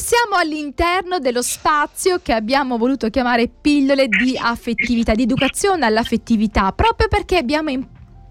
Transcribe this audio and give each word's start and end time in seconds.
siamo 0.00 0.36
all'interno 0.36 1.18
dello 1.18 1.42
spazio 1.42 2.20
che 2.22 2.32
abbiamo 2.32 2.78
voluto 2.78 3.10
chiamare 3.10 3.48
pillole 3.48 4.08
di 4.08 4.36
affettività, 4.36 5.14
di 5.14 5.24
educazione 5.24 5.84
all'affettività, 5.84 6.72
proprio 6.72 7.06
perché 7.06 7.36
abbiamo, 7.36 7.70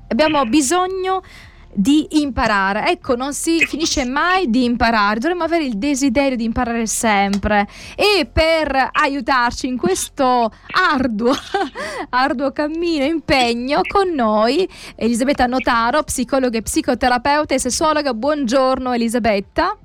abbiamo 0.07 0.43
bisogno 0.45 1.21
di 1.71 2.21
imparare. 2.21 2.89
Ecco, 2.89 3.15
non 3.15 3.33
si 3.33 3.59
finisce 3.59 4.03
mai 4.03 4.49
di 4.49 4.63
imparare, 4.63 5.19
dovremmo 5.19 5.43
avere 5.43 5.65
il 5.65 5.77
desiderio 5.77 6.35
di 6.35 6.43
imparare 6.43 6.87
sempre. 6.87 7.67
E 7.95 8.25
per 8.25 8.89
aiutarci 8.91 9.67
in 9.67 9.77
questo 9.77 10.51
arduo, 10.71 11.33
arduo 12.09 12.51
cammino, 12.51 13.05
impegno 13.05 13.81
con 13.87 14.09
noi, 14.09 14.67
Elisabetta 14.95 15.45
Notaro, 15.45 16.01
psicologa 16.01 16.57
e 16.57 16.63
psicoterapeuta 16.63 17.53
e 17.53 17.59
sessuologa. 17.59 18.13
Buongiorno 18.15 18.91
Elisabetta. 18.91 19.77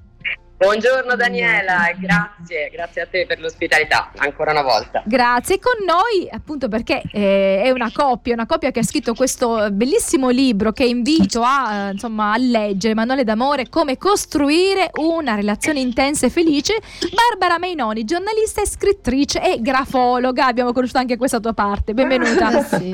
Buongiorno 0.64 1.14
Daniela, 1.14 1.92
grazie, 1.98 2.70
grazie 2.72 3.02
a 3.02 3.06
te 3.06 3.26
per 3.26 3.38
l'ospitalità 3.38 4.10
ancora 4.16 4.52
una 4.52 4.62
volta. 4.62 5.02
Grazie 5.04 5.58
con 5.58 5.74
noi 5.84 6.26
appunto 6.30 6.68
perché 6.68 7.02
eh, 7.12 7.60
è 7.62 7.70
una 7.70 7.90
coppia, 7.92 8.32
una 8.32 8.46
coppia 8.46 8.70
che 8.70 8.80
ha 8.80 8.82
scritto 8.82 9.12
questo 9.12 9.70
bellissimo 9.70 10.30
libro 10.30 10.72
che 10.72 10.84
invito 10.84 11.42
a, 11.42 11.90
insomma, 11.90 12.32
a 12.32 12.38
leggere, 12.38 12.94
Manuale 12.94 13.24
d'amore, 13.24 13.68
come 13.68 13.98
costruire 13.98 14.88
una 14.94 15.34
relazione 15.34 15.80
intensa 15.80 16.24
e 16.24 16.30
felice. 16.30 16.80
Barbara 17.12 17.58
Mainoni, 17.58 18.04
giornalista 18.04 18.62
e 18.62 18.66
scrittrice 18.66 19.42
e 19.42 19.60
grafologa, 19.60 20.46
abbiamo 20.46 20.72
conosciuto 20.72 20.98
anche 20.98 21.18
questa 21.18 21.40
tua 21.40 21.52
parte, 21.52 21.92
benvenuta. 21.92 22.62
sì. 22.64 22.90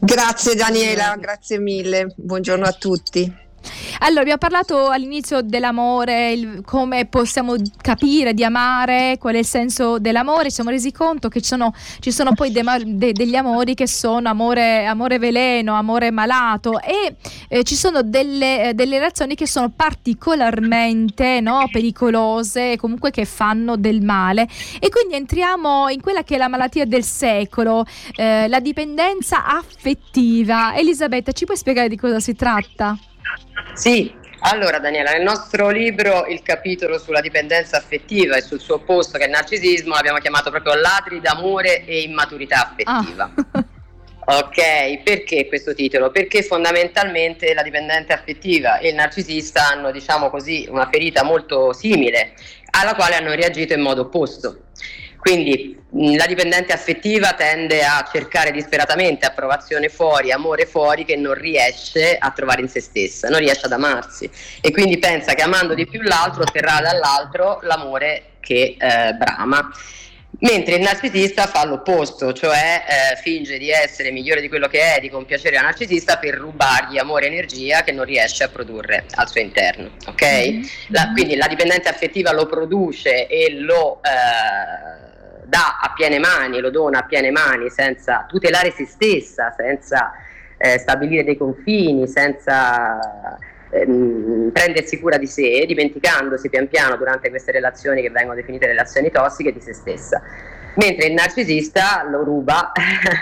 Grazie 0.00 0.54
Daniela, 0.54 1.16
grazie 1.20 1.58
mille, 1.58 2.14
buongiorno 2.16 2.64
a 2.64 2.72
tutti. 2.72 3.48
Allora, 4.02 4.20
abbiamo 4.20 4.38
parlato 4.38 4.88
all'inizio 4.88 5.42
dell'amore, 5.42 6.32
il, 6.32 6.62
come 6.64 7.04
possiamo 7.06 7.54
capire 7.80 8.32
di 8.32 8.44
amare, 8.44 9.16
qual 9.18 9.34
è 9.34 9.38
il 9.38 9.46
senso 9.46 9.98
dell'amore. 9.98 10.44
Ci 10.44 10.54
siamo 10.54 10.70
resi 10.70 10.90
conto 10.90 11.28
che 11.28 11.40
ci 11.40 11.48
sono, 11.48 11.74
ci 11.98 12.10
sono 12.10 12.32
poi 12.32 12.50
de, 12.50 12.62
de, 12.86 13.12
degli 13.12 13.34
amori 13.34 13.74
che 13.74 13.86
sono 13.86 14.28
amore, 14.28 14.86
amore 14.86 15.18
veleno, 15.18 15.74
amore 15.74 16.10
malato 16.10 16.80
e 16.80 17.16
eh, 17.48 17.62
ci 17.62 17.74
sono 17.74 18.02
delle, 18.02 18.70
eh, 18.70 18.74
delle, 18.74 18.98
relazioni 18.98 19.34
che 19.34 19.46
sono 19.46 19.70
particolarmente 19.74 21.40
no, 21.40 21.68
pericolose, 21.70 22.76
comunque 22.78 23.10
che 23.10 23.24
fanno 23.26 23.76
del 23.76 24.00
male. 24.00 24.48
E 24.78 24.88
quindi 24.88 25.14
entriamo 25.14 25.88
in 25.88 26.00
quella 26.00 26.22
che 26.22 26.36
è 26.36 26.38
la 26.38 26.48
malattia 26.48 26.86
del 26.86 27.04
secolo, 27.04 27.84
eh, 28.16 28.48
la 28.48 28.60
dipendenza 28.60 29.44
affettiva. 29.44 30.74
Elisabetta, 30.74 31.32
ci 31.32 31.44
puoi 31.44 31.56
spiegare 31.56 31.88
di 31.88 31.96
cosa 31.96 32.18
si 32.18 32.34
tratta? 32.34 32.96
Sì, 33.74 34.14
allora 34.40 34.78
Daniela, 34.78 35.12
nel 35.12 35.22
nostro 35.22 35.68
libro 35.68 36.26
il 36.26 36.42
capitolo 36.42 36.98
sulla 36.98 37.20
dipendenza 37.20 37.76
affettiva 37.76 38.36
e 38.36 38.40
sul 38.40 38.60
suo 38.60 38.76
opposto 38.76 39.18
che 39.18 39.24
è 39.24 39.26
il 39.26 39.32
narcisismo 39.32 39.94
l'abbiamo 39.94 40.18
chiamato 40.18 40.50
proprio 40.50 40.74
ladri 40.74 41.20
d'amore 41.20 41.84
e 41.84 42.00
immaturità 42.02 42.70
affettiva. 42.70 43.30
Ah. 43.52 43.64
Ok, 44.22 45.02
perché 45.02 45.48
questo 45.48 45.74
titolo? 45.74 46.10
Perché 46.10 46.42
fondamentalmente 46.42 47.52
la 47.52 47.62
dipendente 47.62 48.12
affettiva 48.12 48.78
e 48.78 48.90
il 48.90 48.94
narcisista 48.94 49.68
hanno, 49.68 49.90
diciamo 49.90 50.30
così, 50.30 50.66
una 50.70 50.88
ferita 50.88 51.24
molto 51.24 51.72
simile 51.72 52.34
alla 52.70 52.94
quale 52.94 53.16
hanno 53.16 53.34
reagito 53.34 53.74
in 53.74 53.80
modo 53.80 54.02
opposto. 54.02 54.66
Quindi 55.20 55.78
la 56.16 56.26
dipendente 56.26 56.72
affettiva 56.72 57.32
tende 57.32 57.82
a 57.82 58.08
cercare 58.10 58.52
disperatamente 58.52 59.26
approvazione 59.26 59.88
fuori, 59.88 60.32
amore 60.32 60.64
fuori 60.64 61.04
che 61.04 61.16
non 61.16 61.34
riesce 61.34 62.16
a 62.16 62.30
trovare 62.30 62.62
in 62.62 62.68
se 62.68 62.80
stessa, 62.80 63.28
non 63.28 63.40
riesce 63.40 63.66
ad 63.66 63.72
amarsi 63.72 64.30
e 64.60 64.70
quindi 64.70 64.98
pensa 64.98 65.34
che 65.34 65.42
amando 65.42 65.74
di 65.74 65.86
più 65.86 66.00
l'altro 66.02 66.42
otterrà 66.42 66.80
dall'altro 66.80 67.58
l'amore 67.62 68.36
che 68.40 68.76
eh, 68.78 69.12
brama. 69.12 69.70
Mentre 70.42 70.76
il 70.76 70.82
narcisista 70.82 71.46
fa 71.46 71.66
l'opposto, 71.66 72.32
cioè 72.32 72.84
eh, 72.88 73.16
finge 73.16 73.58
di 73.58 73.68
essere 73.68 74.10
migliore 74.10 74.40
di 74.40 74.48
quello 74.48 74.68
che 74.68 74.94
è, 74.94 75.00
di 75.00 75.10
compiacere 75.10 75.58
al 75.58 75.64
narcisista 75.64 76.16
per 76.16 76.34
rubargli 76.36 76.96
amore 76.96 77.26
e 77.26 77.28
energia 77.28 77.82
che 77.82 77.92
non 77.92 78.06
riesce 78.06 78.44
a 78.44 78.48
produrre 78.48 79.04
al 79.16 79.28
suo 79.28 79.40
interno. 79.40 79.90
Ok? 80.06 80.22
Mm-hmm. 80.22 80.62
La, 80.88 81.10
quindi 81.12 81.36
la 81.36 81.46
dipendente 81.46 81.90
affettiva 81.90 82.32
lo 82.32 82.46
produce 82.46 83.26
e 83.26 83.54
lo 83.58 84.00
eh, 84.02 85.09
dà 85.50 85.78
a 85.82 85.92
piene 85.94 86.20
mani, 86.20 86.60
lo 86.60 86.70
dona 86.70 87.00
a 87.00 87.02
piene 87.02 87.32
mani 87.32 87.68
senza 87.68 88.24
tutelare 88.28 88.70
se 88.70 88.86
stessa, 88.86 89.52
senza 89.54 90.12
eh, 90.56 90.78
stabilire 90.78 91.24
dei 91.24 91.36
confini, 91.36 92.06
senza 92.06 92.98
ehm, 93.70 94.50
prendersi 94.52 95.00
cura 95.00 95.18
di 95.18 95.26
sé, 95.26 95.66
dimenticandosi 95.66 96.48
pian 96.48 96.68
piano 96.68 96.96
durante 96.96 97.28
queste 97.28 97.50
relazioni 97.50 98.00
che 98.00 98.10
vengono 98.10 98.36
definite 98.36 98.66
relazioni 98.66 99.10
tossiche 99.10 99.52
di 99.52 99.60
se 99.60 99.74
stessa. 99.74 100.22
Mentre 100.76 101.06
il 101.06 101.14
narcisista 101.14 102.04
lo 102.08 102.22
ruba 102.22 102.70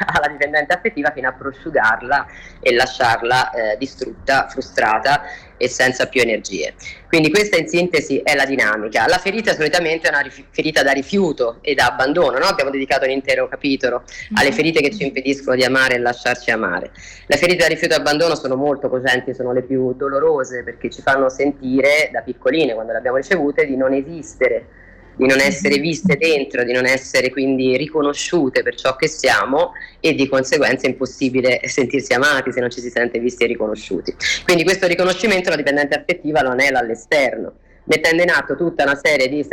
alla 0.06 0.28
dipendente 0.28 0.74
affettiva 0.74 1.10
fino 1.12 1.28
a 1.28 1.32
prosciugarla 1.32 2.26
e 2.60 2.74
lasciarla 2.74 3.50
eh, 3.50 3.76
distrutta, 3.78 4.48
frustrata 4.48 5.22
e 5.58 5.68
senza 5.68 6.06
più 6.06 6.22
energie. 6.22 6.74
Quindi 7.06 7.30
questa 7.30 7.56
in 7.56 7.68
sintesi 7.68 8.20
è 8.24 8.34
la 8.34 8.46
dinamica. 8.46 9.06
La 9.06 9.18
ferita 9.18 9.54
solitamente 9.54 10.08
è 10.08 10.10
una 10.10 10.20
rif- 10.20 10.44
ferita 10.50 10.82
da 10.82 10.92
rifiuto 10.92 11.58
e 11.60 11.74
da 11.74 11.88
abbandono, 11.88 12.38
no? 12.38 12.46
abbiamo 12.46 12.70
dedicato 12.70 13.04
un 13.04 13.10
intero 13.10 13.48
capitolo 13.48 14.04
alle 14.34 14.52
ferite 14.52 14.80
che 14.80 14.94
ci 14.94 15.04
impediscono 15.04 15.56
di 15.56 15.64
amare 15.64 15.96
e 15.96 15.98
lasciarci 15.98 16.50
amare. 16.50 16.90
Le 17.26 17.36
ferite 17.36 17.58
da 17.62 17.66
rifiuto 17.66 17.94
e 17.94 17.98
abbandono 17.98 18.34
sono 18.34 18.56
molto 18.56 18.88
coscienti, 18.88 19.34
sono 19.34 19.52
le 19.52 19.62
più 19.62 19.92
dolorose 19.94 20.62
perché 20.62 20.88
ci 20.88 21.02
fanno 21.02 21.28
sentire 21.28 22.08
da 22.12 22.22
piccoline, 22.22 22.74
quando 22.74 22.92
le 22.92 22.98
abbiamo 22.98 23.16
ricevute, 23.16 23.66
di 23.66 23.76
non 23.76 23.92
esistere 23.92 24.86
di 25.18 25.26
non 25.26 25.40
essere 25.40 25.78
viste 25.78 26.16
dentro, 26.16 26.62
di 26.62 26.72
non 26.72 26.86
essere 26.86 27.30
quindi 27.30 27.76
riconosciute 27.76 28.62
per 28.62 28.76
ciò 28.76 28.94
che 28.94 29.08
siamo 29.08 29.72
e 29.98 30.14
di 30.14 30.28
conseguenza 30.28 30.86
è 30.86 30.90
impossibile 30.90 31.60
sentirsi 31.64 32.12
amati 32.14 32.52
se 32.52 32.60
non 32.60 32.70
ci 32.70 32.80
si 32.80 32.88
sente 32.88 33.18
visti 33.18 33.42
e 33.42 33.48
riconosciuti. 33.48 34.14
Quindi 34.44 34.62
questo 34.62 34.86
riconoscimento 34.86 35.50
la 35.50 35.56
dipendente 35.56 35.96
affettiva 35.96 36.42
lo 36.42 36.50
anela 36.50 36.78
all'esterno 36.78 37.54
mettendo 37.88 38.22
in 38.22 38.30
atto 38.30 38.54
tutta 38.54 38.84
una 38.84 39.00
serie 39.02 39.28
di, 39.28 39.46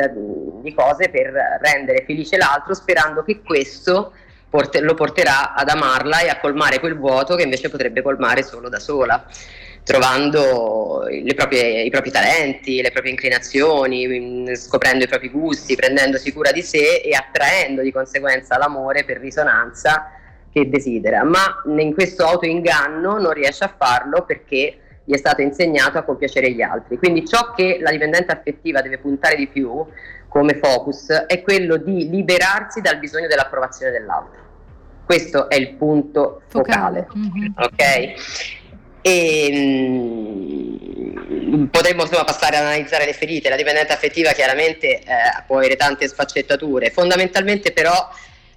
di 0.62 0.74
cose 0.74 1.10
per 1.10 1.32
rendere 1.62 2.04
felice 2.06 2.36
l'altro 2.36 2.74
sperando 2.74 3.24
che 3.24 3.42
questo 3.42 4.12
lo 4.82 4.94
porterà 4.94 5.54
ad 5.54 5.70
amarla 5.70 6.20
e 6.22 6.30
a 6.30 6.40
colmare 6.40 6.80
quel 6.80 6.98
vuoto 6.98 7.36
che 7.36 7.44
invece 7.44 7.70
potrebbe 7.70 8.02
colmare 8.02 8.44
solo 8.44 8.70
da 8.70 8.80
sola 8.80 9.26
trovando 9.86 11.04
proprie, 11.36 11.84
i 11.84 11.90
propri 11.92 12.10
talenti, 12.10 12.82
le 12.82 12.92
proprie 12.92 13.12
inclinazioni, 13.12 14.08
mm, 14.08 14.54
scoprendo 14.54 15.04
i 15.04 15.08
propri 15.08 15.30
gusti, 15.30 15.76
prendendosi 15.76 16.34
cura 16.34 16.52
di 16.52 16.64
sé 16.64 17.02
e 17.04 17.16
attraendo 17.16 17.84
di 17.84 17.92
conseguenza 17.92 18.58
l'amore 18.58 19.06
per 19.06 19.20
risonanza 19.20 20.12
che 20.52 20.68
desidera. 20.70 21.24
Ma 21.24 21.62
in 21.78 21.94
questo 21.94 22.26
autoinganno 22.26 23.20
non 23.20 23.32
riesce 23.32 23.64
a 23.64 23.74
farlo 23.78 24.24
perché 24.24 24.80
gli 25.04 25.14
è 25.14 25.18
stato 25.18 25.42
insegnato 25.42 26.00
a 26.00 26.02
compiacere 26.02 26.52
gli 26.52 26.64
altri. 26.64 26.98
Quindi 26.98 27.28
ciò 27.28 27.54
che 27.54 27.78
la 27.80 27.92
dipendente 27.92 28.32
affettiva 28.32 28.82
deve 28.82 28.98
puntare 28.98 29.36
di 29.36 29.48
più 29.48 29.86
come 30.28 30.56
focus 30.56 31.12
è 31.28 31.44
quello 31.44 31.78
di 31.78 32.10
liberarsi 32.10 32.82
dal 32.82 32.98
bisogno 32.98 33.28
dell'approvazione 33.28 33.92
dell'altro. 33.92 34.42
Questo 35.06 35.48
è 35.48 35.56
il 35.56 35.76
punto 35.76 36.42
focale. 36.48 37.06
focale. 37.08 37.20
Mm-hmm. 37.20 37.52
Ok? 37.56 38.64
E 39.08 39.52
mh, 39.52 40.78
mm, 41.56 41.66
potremmo 41.66 42.08
passare 42.08 42.58
ad 42.58 42.64
analizzare 42.64 43.06
le 43.06 43.14
ferite. 43.14 43.50
La 43.50 43.56
dipendenza 43.56 43.94
affettiva 43.94 44.32
chiaramente 44.32 44.98
eh, 44.98 45.04
può 45.46 45.58
avere 45.58 45.76
tante 45.76 46.08
sfaccettature, 46.08 46.90
fondamentalmente 46.90 47.72
però 47.72 48.10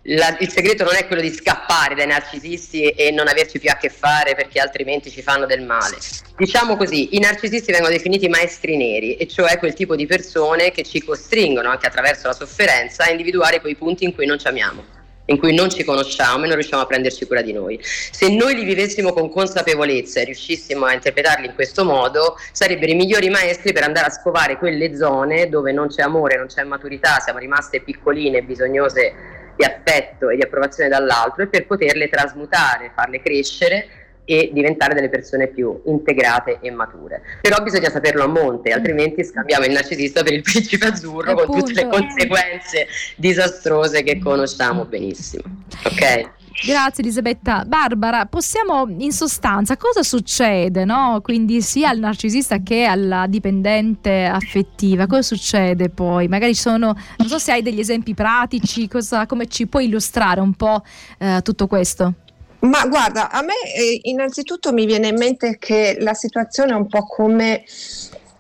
la, 0.03 0.35
il 0.41 0.49
segreto 0.49 0.85
non 0.85 0.95
è 0.95 1.07
quello 1.07 1.21
di 1.21 1.31
scappare 1.31 1.95
dai 1.95 2.07
narcisisti 2.07 2.89
e 2.89 3.11
non 3.11 3.29
averci 3.29 3.59
più 3.59 3.69
a 3.69 3.77
che 3.77 3.91
fare 3.91 4.35
perché 4.35 4.59
altrimenti 4.59 5.11
ci 5.11 5.21
fanno 5.21 5.45
del 5.45 5.61
male. 5.61 5.99
Diciamo 6.35 6.79
così, 6.79 7.15
i 7.15 7.19
narcisisti 7.19 7.71
vengono 7.71 7.93
definiti 7.93 8.27
maestri 8.29 8.79
neri, 8.79 9.17
e 9.17 9.29
cioè 9.29 9.59
quel 9.59 9.75
tipo 9.75 9.97
di 9.97 10.07
persone 10.07 10.71
che 10.71 10.83
ci 10.83 11.05
costringono 11.05 11.69
anche 11.69 11.87
attraverso 11.87 12.27
la 12.27 12.33
sofferenza 12.33 13.05
a 13.05 13.11
individuare 13.11 13.61
quei 13.61 13.77
punti 13.77 14.05
in 14.05 14.15
cui 14.15 14.25
non 14.25 14.39
ci 14.39 14.47
amiamo 14.47 14.97
in 15.29 15.39
cui 15.39 15.55
non 15.55 15.71
ci 15.71 15.85
conosciamo 15.85 16.45
e 16.45 16.47
non 16.47 16.57
riusciamo 16.57 16.83
a 16.83 16.87
prenderci 16.87 17.27
cura 17.27 17.43
di 17.43 17.53
noi. 17.53 17.79
Se 17.83 18.29
noi 18.29 18.55
li 18.55 18.65
vivessimo 18.65 19.13
con 19.13 19.31
consapevolezza 19.31 20.21
e 20.21 20.25
riuscissimo 20.25 20.85
a 20.85 20.93
interpretarli 20.93 21.47
in 21.47 21.55
questo 21.55 21.85
modo, 21.85 22.37
sarebbero 22.53 22.93
i 22.93 22.95
migliori 22.95 23.29
maestri 23.29 23.73
per 23.73 23.83
andare 23.83 24.07
a 24.07 24.11
scovare 24.11 24.59
quelle 24.59 24.97
zone 24.97 25.49
dove 25.49 25.73
non 25.73 25.89
c'è 25.89 26.03
amore, 26.03 26.37
non 26.37 26.47
c'è 26.47 26.63
maturità, 26.65 27.19
siamo 27.21 27.39
rimaste 27.39 27.81
piccoline, 27.81 28.43
bisognose 28.43 29.37
di 29.57 29.65
affetto 29.65 30.31
e 30.31 30.37
di 30.37 30.43
approvazione 30.43 30.89
dall'altro 30.89 31.43
e 31.43 31.49
per 31.49 31.67
poterle 31.67 32.09
trasmutare, 32.09 32.93
farle 32.95 33.21
crescere 33.21 33.98
e 34.31 34.51
diventare 34.53 34.93
delle 34.93 35.09
persone 35.09 35.47
più 35.47 35.81
integrate 35.87 36.59
e 36.61 36.71
mature. 36.71 37.23
Però 37.41 37.63
bisogna 37.63 37.89
saperlo 37.89 38.25
a 38.25 38.27
monte, 38.27 38.73
altrimenti 38.73 39.25
scambiamo 39.25 39.65
il 39.65 39.73
narcisista 39.73 40.23
per 40.23 40.35
il 40.35 40.43
principe 40.43 40.85
azzurro 40.85 41.33
con 41.35 41.59
tutte 41.59 41.73
le 41.73 41.89
conseguenze 41.89 42.87
disastrose 43.17 44.03
che 44.03 44.19
conosciamo 44.19 44.85
benissimo. 44.85 45.45
Ok? 45.85 46.37
Grazie 46.67 47.05
Elisabetta. 47.05 47.65
Barbara, 47.65 48.27
possiamo 48.27 48.85
in 48.99 49.13
sostanza 49.13 49.79
cosa 49.79 50.03
succede, 50.03 50.85
no? 50.85 51.21
Quindi 51.23 51.63
sia 51.63 51.89
al 51.89 51.99
narcisista 51.99 52.59
che 52.59 52.85
alla 52.85 53.27
dipendente 53.29 54.25
affettiva, 54.25 55.07
cosa 55.07 55.23
succede 55.23 55.89
poi? 55.89 56.29
Magari 56.29 56.55
sono, 56.55 56.95
non 57.17 57.29
so 57.29 57.39
se 57.39 57.53
hai 57.53 57.63
degli 57.63 57.79
esempi 57.79 58.13
pratici, 58.13 58.89
cosa, 58.89 59.25
come 59.25 59.47
ci 59.47 59.69
puoi 59.69 59.87
illustrare 59.87 60.41
un 60.41 60.53
po' 60.53 60.83
eh, 61.19 61.41
tutto 61.43 61.67
questo? 61.67 62.13
Ma 62.61 62.87
guarda, 62.87 63.31
a 63.31 63.43
me 63.43 63.55
eh, 63.73 64.01
innanzitutto 64.03 64.73
mi 64.73 64.85
viene 64.85 65.09
in 65.09 65.17
mente 65.17 65.59
che 65.59 65.97
la 66.01 66.15
situazione 66.15 66.73
è 66.73 66.75
un 66.75 66.89
po' 66.89 67.05
come 67.07 67.65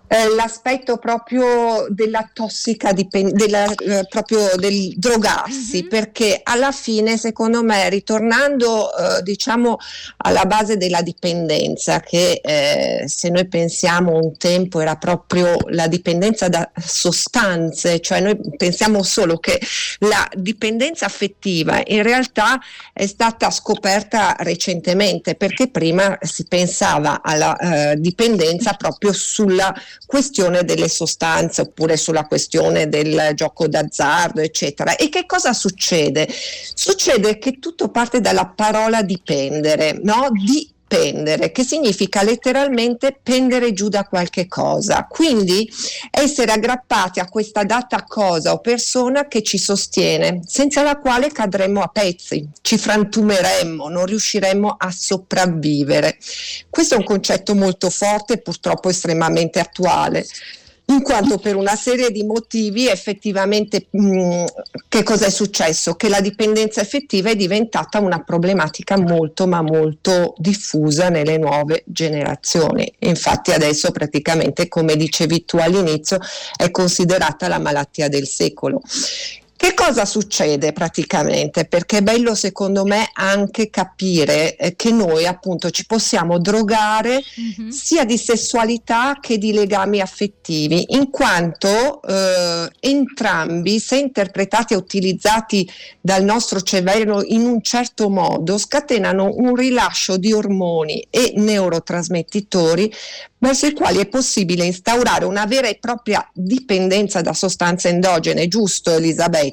eh, 0.09 0.35
l'aspetto 0.35 0.97
proprio 0.97 1.87
della 1.91 2.29
tossica 2.33 2.93
dipendenza, 2.93 3.75
eh, 3.75 4.07
proprio 4.09 4.51
del 4.57 4.95
drogarsi, 4.97 5.81
mm-hmm. 5.81 5.89
perché 5.89 6.41
alla 6.43 6.73
fine, 6.73 7.17
secondo 7.19 7.63
me, 7.63 7.89
ritornando 7.91 8.89
eh, 8.97 9.23
diciamo 9.23 9.77
alla 10.19 10.47
base 10.47 10.77
della 10.79 11.03
dipendenza, 11.03 12.01
che 12.01 12.41
eh, 12.43 13.05
se 13.07 13.29
noi 13.29 13.47
pensiamo 13.49 14.17
un 14.17 14.37
tempo 14.37 14.81
era 14.81 14.97
proprio 14.97 15.57
la 15.69 15.87
dipendenza 15.87 16.49
da 16.49 16.71
sostanze, 16.77 18.01
cioè 18.01 18.21
noi 18.21 18.39
pensiamo 18.57 19.03
solo 19.03 19.39
che 19.39 19.61
la 20.01 20.27
dipendenza 20.35 21.05
affettiva 21.05 21.83
in 21.87 22.03
realtà 22.03 22.59
è 22.95 23.07
stata 23.07 23.51
scoperta 23.51 24.37
recentemente, 24.39 25.35
perché 25.35 25.69
prima 25.69 26.17
si 26.23 26.47
pensava 26.47 27.21
alla 27.23 27.57
eh, 27.57 27.97
dipendenza 27.97 28.73
proprio 28.73 29.13
sulla 29.13 29.75
questione 30.07 30.65
delle 30.65 30.89
sostanze 30.89 31.63
oppure 31.63 31.97
sulla 31.97 32.27
questione 32.27 32.89
del 32.89 33.33
gioco 33.35 33.69
d'azzardo, 33.69 34.41
eccetera. 34.41 34.97
E 34.97 35.09
che 35.09 35.27
cosa 35.27 35.53
succede? 35.53 36.29
Succede 36.75 37.39
che 37.39 37.59
tutto 37.59 37.91
parte 37.91 38.21
dalla 38.21 38.47
parola 38.47 39.03
dipendere, 39.03 39.99
no? 40.03 40.29
Di 40.31 40.73
pendere, 40.89 41.53
che 41.53 41.63
significa 41.63 42.23
letteralmente 42.23 43.17
pendere 43.23 43.73
giù 43.73 43.89
da 43.89 44.05
qualche 44.05 44.49
cosa. 44.49 45.07
Quindi 45.09 45.71
essere 46.11 46.53
aggrappati 46.53 47.21
a 47.21 47.29
questa 47.29 47.63
data 47.63 48.03
cosa 48.05 48.53
o 48.53 48.59
persona 48.59 49.29
che 49.29 49.43
ci 49.43 49.59
sostiene, 49.59 50.41
senza 50.47 50.83
la 50.83 50.99
quale 50.99 51.31
cadremmo 51.31 51.83
a 51.83 51.89
pezzi, 51.89 52.49
ci 52.63 52.79
frantumeremmo, 52.79 53.89
non 53.89 54.07
riusciremmo 54.07 54.75
a 54.77 54.91
sopravvivere. 54.91 56.17
Questo 56.71 56.95
è 56.95 56.99
un 56.99 57.05
concetto 57.05 57.55
molto 57.55 57.91
forte 57.91 58.35
e 58.35 58.39
purtroppo 58.39 58.89
estremamente 58.89 59.61
attuale 59.61 60.27
in 60.91 61.03
quanto 61.03 61.39
per 61.39 61.57
una 61.57 61.77
serie 61.77 62.11
di 62.11 62.25
motivi 62.25 62.89
effettivamente 62.89 63.87
mh, 63.91 64.45
che 64.89 65.03
cosa 65.03 65.27
è 65.27 65.31
successo? 65.31 65.95
Che 65.95 66.09
la 66.09 66.21
dipendenza 66.21 66.81
effettiva 66.81 67.31
è 67.31 67.37
diventata 67.37 68.01
una 68.01 68.23
problematica 68.23 68.97
molto 68.99 69.47
ma 69.47 69.61
molto 69.61 70.35
diffusa 70.39 71.11
nelle 71.11 71.37
nuove 71.37 71.83
generazioni. 71.87 72.91
Infatti 73.01 73.53
adesso 73.53 73.91
praticamente 73.91 74.69
come 74.69 74.97
dicevi 74.97 75.45
tu 75.45 75.59
all'inizio 75.59 76.19
è 76.57 76.71
considerata 76.71 77.49
la 77.49 77.59
malattia 77.59 78.09
del 78.09 78.27
secolo. 78.27 78.81
Che 79.61 79.75
cosa 79.75 80.05
succede 80.05 80.73
praticamente? 80.73 81.65
Perché 81.65 81.97
è 81.97 82.03
bello 82.03 82.37
secondo 82.37 82.85
me 82.85 83.11
anche 83.13 83.71
capire 83.71 84.55
eh, 84.55 84.77
che 84.77 84.93
noi 84.93 85.27
appunto 85.27 85.71
ci 85.71 85.85
possiamo 85.85 86.39
drogare 86.39 87.21
mm-hmm. 87.21 87.69
sia 87.69 88.05
di 88.05 88.17
sessualità 88.19 89.19
che 89.21 89.37
di 89.37 89.53
legami 89.53 90.01
affettivi, 90.01 90.95
in 90.95 91.11
quanto 91.11 92.01
eh, 92.03 92.71
entrambi, 92.79 93.81
se 93.81 93.99
interpretati 93.99 94.75
e 94.75 94.77
utilizzati 94.77 95.69
dal 96.01 96.23
nostro 96.23 96.61
cervello 96.61 97.21
in 97.25 97.45
un 97.45 97.61
certo 97.61 98.09
modo, 98.11 98.59
scatenano 98.59 99.29
un 99.39 99.57
rilascio 99.57 100.19
di 100.19 100.33
ormoni 100.33 101.05
e 101.11 101.33
neurotrasmettitori 101.35 102.93
verso 103.39 103.67
i 103.67 103.73
quali 103.73 103.99
è 103.99 104.07
possibile 104.07 104.65
instaurare 104.65 105.25
una 105.25 105.47
vera 105.47 105.69
e 105.69 105.79
propria 105.81 106.29
dipendenza 106.33 107.21
da 107.23 107.33
sostanze 107.33 107.89
endogene, 107.89 108.47
giusto 108.47 108.93
Elisabetta? 108.93 109.47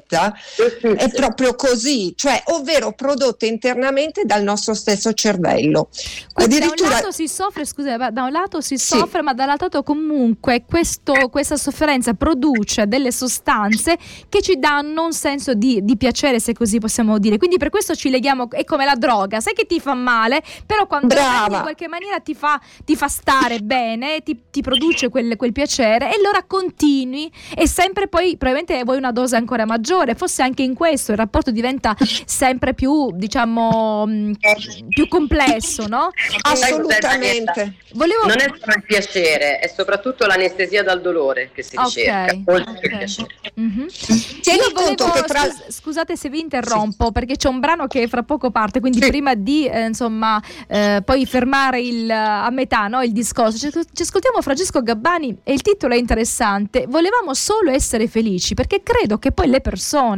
È 0.95 1.09
proprio 1.12 1.56
così, 1.56 2.13
cioè 2.15 2.42
ovvero 2.47 2.94
prodotte 2.94 3.45
internamente 3.45 4.24
dal 4.25 4.44
nostro 4.44 4.74
stesso 4.74 5.13
cervello. 5.13 5.89
Addirittura... 6.33 6.89
Da 6.89 6.95
un 6.95 7.01
lato 7.01 7.12
si 7.12 7.27
soffre, 7.27 7.65
scusa, 7.65 8.09
da 8.09 8.24
un 8.24 8.31
lato 8.31 8.62
si 8.62 8.77
soffre, 8.77 9.19
sì. 9.19 9.25
ma 9.25 9.33
dall'altro 9.33 9.68
lato 9.68 9.83
comunque 9.83 10.65
questo, 10.68 11.13
questa 11.30 11.56
sofferenza 11.56 12.13
produce 12.13 12.88
delle 12.88 13.12
sostanze 13.12 13.97
che 14.30 14.42
ci 14.42 14.57
danno 14.59 15.06
un 15.06 15.13
senso 15.13 15.53
di, 15.53 15.83
di, 15.83 15.97
piacere, 15.97 16.39
se 16.39 16.53
così 16.53 16.80
possiamo 16.80 17.18
dire. 17.19 17.38
Quindi 17.38 17.57
per 17.57 17.69
questo 17.69 17.95
ci 17.95 18.09
leghiamo, 18.09 18.50
è 18.51 18.63
come 18.63 18.86
la 18.86 18.95
droga, 18.95 19.39
sai 19.39 19.53
che 19.53 19.65
ti 19.65 19.80
fa 19.80 19.94
male, 19.94 20.42
però 20.65 20.88
quando 20.88 21.15
in 21.15 21.62
qualche 21.62 21.88
maniera 21.88 22.19
ti 22.19 22.33
fa, 22.33 22.59
ti 22.83 22.95
fa 22.95 23.07
stare 23.07 23.59
bene 23.59 23.74
bene, 23.75 24.21
ti, 24.24 24.39
ti 24.50 24.62
produce 24.62 25.09
quel, 25.09 25.36
quel, 25.36 25.51
piacere 25.51 26.12
e 26.12 26.18
allora 26.18 26.44
continui 26.44 27.31
e 27.56 27.68
sempre 27.68 28.07
poi 28.07 28.38
probabilmente 28.38 28.83
vuoi 28.83 28.97
una 28.97 29.12
dose 29.12 29.36
ancora 29.36 29.65
maggiore, 29.65 29.84
forse 30.15 30.41
anche 30.41 30.63
in 30.63 30.73
questo 30.73 31.11
il 31.11 31.17
rapporto 31.17 31.51
diventa 31.51 31.95
sempre 32.25 32.73
più, 32.73 33.11
diciamo, 33.13 34.05
mm, 34.07 34.33
più 34.89 35.07
complesso, 35.07 35.87
no? 35.87 36.09
Assolutamente. 36.41 37.75
Volevo... 37.93 38.25
Non 38.25 38.39
è 38.39 38.51
solo 38.59 38.73
il 38.75 38.83
piacere, 38.83 39.59
è 39.59 39.67
soprattutto 39.67 40.25
l'anestesia 40.25 40.83
dal 40.83 41.01
dolore 41.01 41.51
che 41.53 41.63
si 41.63 41.77
ricerca, 41.77 42.23
okay. 42.23 42.43
oltre 42.45 42.71
okay. 42.71 42.91
il 42.91 42.97
piacere. 42.97 43.27
Mm-hmm. 43.59 43.87
Tieni 44.41 44.71
conto 44.73 45.09
che 45.11 45.21
tra... 45.21 45.41
Scusate 45.67 46.15
se 46.15 46.29
vi 46.29 46.39
interrompo 46.39 47.05
sì. 47.05 47.11
perché 47.11 47.35
c'è 47.35 47.47
un 47.47 47.59
brano 47.59 47.87
che 47.87 48.07
fra 48.07 48.23
poco 48.23 48.51
parte, 48.51 48.79
quindi 48.79 49.01
sì. 49.01 49.09
prima 49.09 49.33
di 49.35 49.67
eh, 49.67 49.85
insomma 49.85 50.41
eh, 50.67 51.01
poi 51.03 51.25
fermare 51.25 51.81
il, 51.81 52.09
a 52.09 52.49
metà 52.49 52.87
no, 52.87 53.01
il 53.01 53.11
discorso, 53.11 53.57
ci 53.57 54.01
ascoltiamo 54.01 54.41
Francesco 54.41 54.81
Gabbani 54.81 55.37
e 55.43 55.53
il 55.53 55.61
titolo 55.61 55.93
è 55.93 55.97
interessante. 55.97 56.85
Volevamo 56.87 57.33
solo 57.33 57.71
essere 57.71 58.07
felici 58.07 58.53
perché 58.53 58.81
credo 58.83 59.17
che 59.17 59.31
poi 59.31 59.47
le 59.47 59.61
persone, 59.61 59.75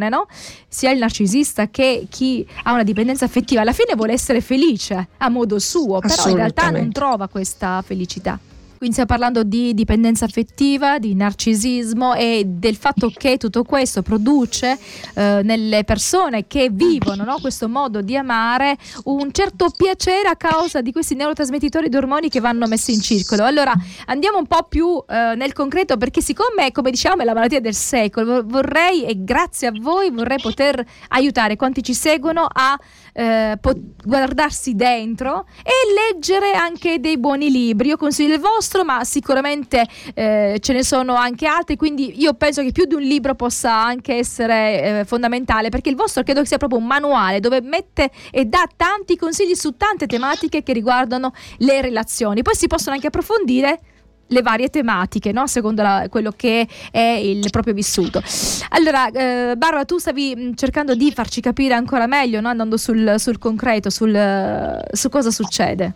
no? 0.10 0.28
sia 0.68 0.92
il 0.92 1.00
narcisista 1.00 1.70
che 1.70 2.08
chi 2.10 2.48
ha 2.64 2.74
una 2.74 2.84
dipendenza 2.84 3.26
affettiva, 3.26 3.62
alla 3.62 3.74
fine 3.74 3.96
vuole 3.96 4.14
essere 4.14 4.42
felice 4.42 5.10
a 5.18 5.30
modo 5.30 5.60
suo, 5.60 6.00
però 6.00 6.28
in 6.30 6.36
realtà 6.36 6.70
non 6.70 6.92
trova 6.92 7.28
questa 7.28 7.82
felicità. 7.86 8.40
Quindi 8.78 8.96
stiamo 8.96 9.10
parlando 9.10 9.44
di 9.44 9.74
dipendenza 9.74 10.26
affettiva, 10.26 11.00
di 11.00 11.16
narcisismo 11.16 12.14
e 12.14 12.44
del 12.46 12.76
fatto 12.76 13.12
che 13.16 13.38
tutto 13.38 13.64
questo 13.64 14.04
produce 14.04 14.78
eh, 15.16 15.42
nelle 15.44 15.84
persone 15.84 16.46
che 16.46 16.70
vivono 16.72 17.24
no, 17.24 17.38
questo 17.42 17.68
modo 17.68 18.02
di 18.02 18.16
amare 18.16 18.78
un 19.06 19.32
certo 19.32 19.72
piacere 19.76 20.28
a 20.28 20.36
causa 20.36 20.82
di 20.82 20.92
questi 20.92 21.16
neurotrasmettitori 21.16 21.90
di 21.90 21.96
ormoni 21.96 22.30
che 22.30 22.40
vanno 22.40 22.68
messi 22.68 22.94
in 22.94 23.02
circolo. 23.02 23.44
Allora 23.46 23.74
andiamo 24.06 24.38
un 24.38 24.46
po' 24.46 24.68
più 24.70 25.04
eh, 25.08 25.34
nel 25.36 25.54
concreto 25.54 25.98
perché 25.98 26.22
siccome, 26.22 26.72
come 26.72 26.92
diciamo, 26.92 27.24
è 27.24 27.26
la 27.26 27.34
malattia 27.34 27.60
del 27.60 27.74
secolo, 27.74 28.44
vorrei 28.46 29.06
e 29.06 29.24
grazie 29.24 29.70
a 29.70 29.72
voi 29.74 30.12
vorrei 30.12 30.40
poter 30.40 30.86
aiutare 31.10 31.56
quanti 31.56 31.82
ci 31.82 31.96
seguono 31.96 32.48
a 32.52 32.78
eh, 33.18 33.58
pot- 33.60 34.06
guardarsi 34.06 34.76
dentro 34.76 35.48
e 35.64 36.14
leggere 36.14 36.54
anche 36.54 37.00
dei 37.00 37.18
buoni 37.18 37.50
libri. 37.50 37.88
Io 37.90 37.98
consiglio 37.98 38.36
il 38.36 38.40
vostro, 38.40 38.84
ma 38.84 39.04
sicuramente 39.04 39.88
eh, 40.14 40.58
ce 40.60 40.74
ne 40.74 40.84
sono 40.84 41.16
anche 41.16 41.48
altri, 41.48 41.76
quindi 41.76 42.22
io 42.22 42.36
penso 42.36 42.62
che 42.62 42.72
più 42.72 42.86
di 42.86 42.94
un 42.94 43.02
libro 43.02 43.34
possa 43.34 43.74
anche 43.74 44.14
essere 44.14 45.00
eh, 45.00 45.06
fondamentale, 45.06 45.70
perché 45.70 45.90
il 45.90 45.96
vostro 45.96 46.22
credo 46.22 46.46
sia 46.46 46.58
proprio 46.58 46.80
un 46.80 46.86
manuale 46.86 47.40
dove 47.40 47.60
mette 47.62 48.12
e 48.30 48.46
dà 48.46 48.68
tanti 48.76 49.18
consigli 49.18 49.56
su 49.56 49.76
tante 49.76 50.06
tematiche 50.06 50.62
che 50.62 50.74
riguardano 50.74 51.34
le 51.58 51.82
relazioni. 51.82 52.44
Poi 52.44 52.54
si 52.54 52.68
possono 52.68 52.94
anche 52.94 53.08
approfondire 53.08 53.80
le 54.28 54.42
varie 54.42 54.70
tematiche, 54.70 55.32
no? 55.32 55.48
secondo 55.48 55.82
la, 55.82 56.08
quello 56.10 56.32
che 56.36 56.68
è 56.92 57.00
il 57.00 57.50
proprio 57.50 57.74
vissuto. 57.74 58.22
Allora, 58.70 59.08
eh, 59.08 59.56
Barbara, 59.56 59.86
tu 59.86 59.98
stavi 59.98 60.36
mm, 60.36 60.52
cercando 60.56 60.96
di 60.96 61.12
farci 61.12 61.42
capire 61.42 61.74
ancora 61.74 62.08
meglio, 62.08 62.42
no? 62.42 62.50
andando 62.50 62.78
sul, 62.78 63.16
sul 63.18 63.38
concreto, 63.40 63.90
sul, 63.90 64.82
su 64.92 65.10
cosa 65.10 65.32
succede. 65.32 65.96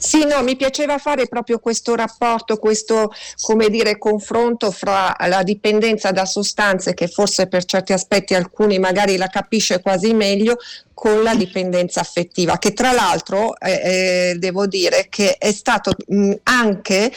Sì, 0.00 0.24
no, 0.24 0.42
mi 0.42 0.56
piaceva 0.56 0.96
fare 0.96 1.26
proprio 1.26 1.58
questo 1.58 1.94
rapporto, 1.94 2.56
questo, 2.56 3.12
come 3.38 3.68
dire, 3.68 3.98
confronto 3.98 4.70
fra 4.70 5.14
la 5.28 5.42
dipendenza 5.42 6.10
da 6.10 6.24
sostanze, 6.24 6.94
che 6.94 7.06
forse 7.06 7.48
per 7.48 7.66
certi 7.66 7.92
aspetti 7.92 8.34
alcuni 8.34 8.78
magari 8.78 9.18
la 9.18 9.26
capisce 9.26 9.82
quasi 9.82 10.14
meglio, 10.14 10.56
con 11.00 11.22
la 11.22 11.34
dipendenza 11.34 12.00
affettiva, 12.00 12.58
che 12.58 12.74
tra 12.74 12.92
l'altro 12.92 13.58
eh, 13.58 13.70
eh, 13.72 14.34
devo 14.36 14.66
dire 14.66 15.06
che 15.08 15.38
è 15.38 15.50
stato 15.50 15.92
mh, 16.08 16.32
anche 16.42 17.10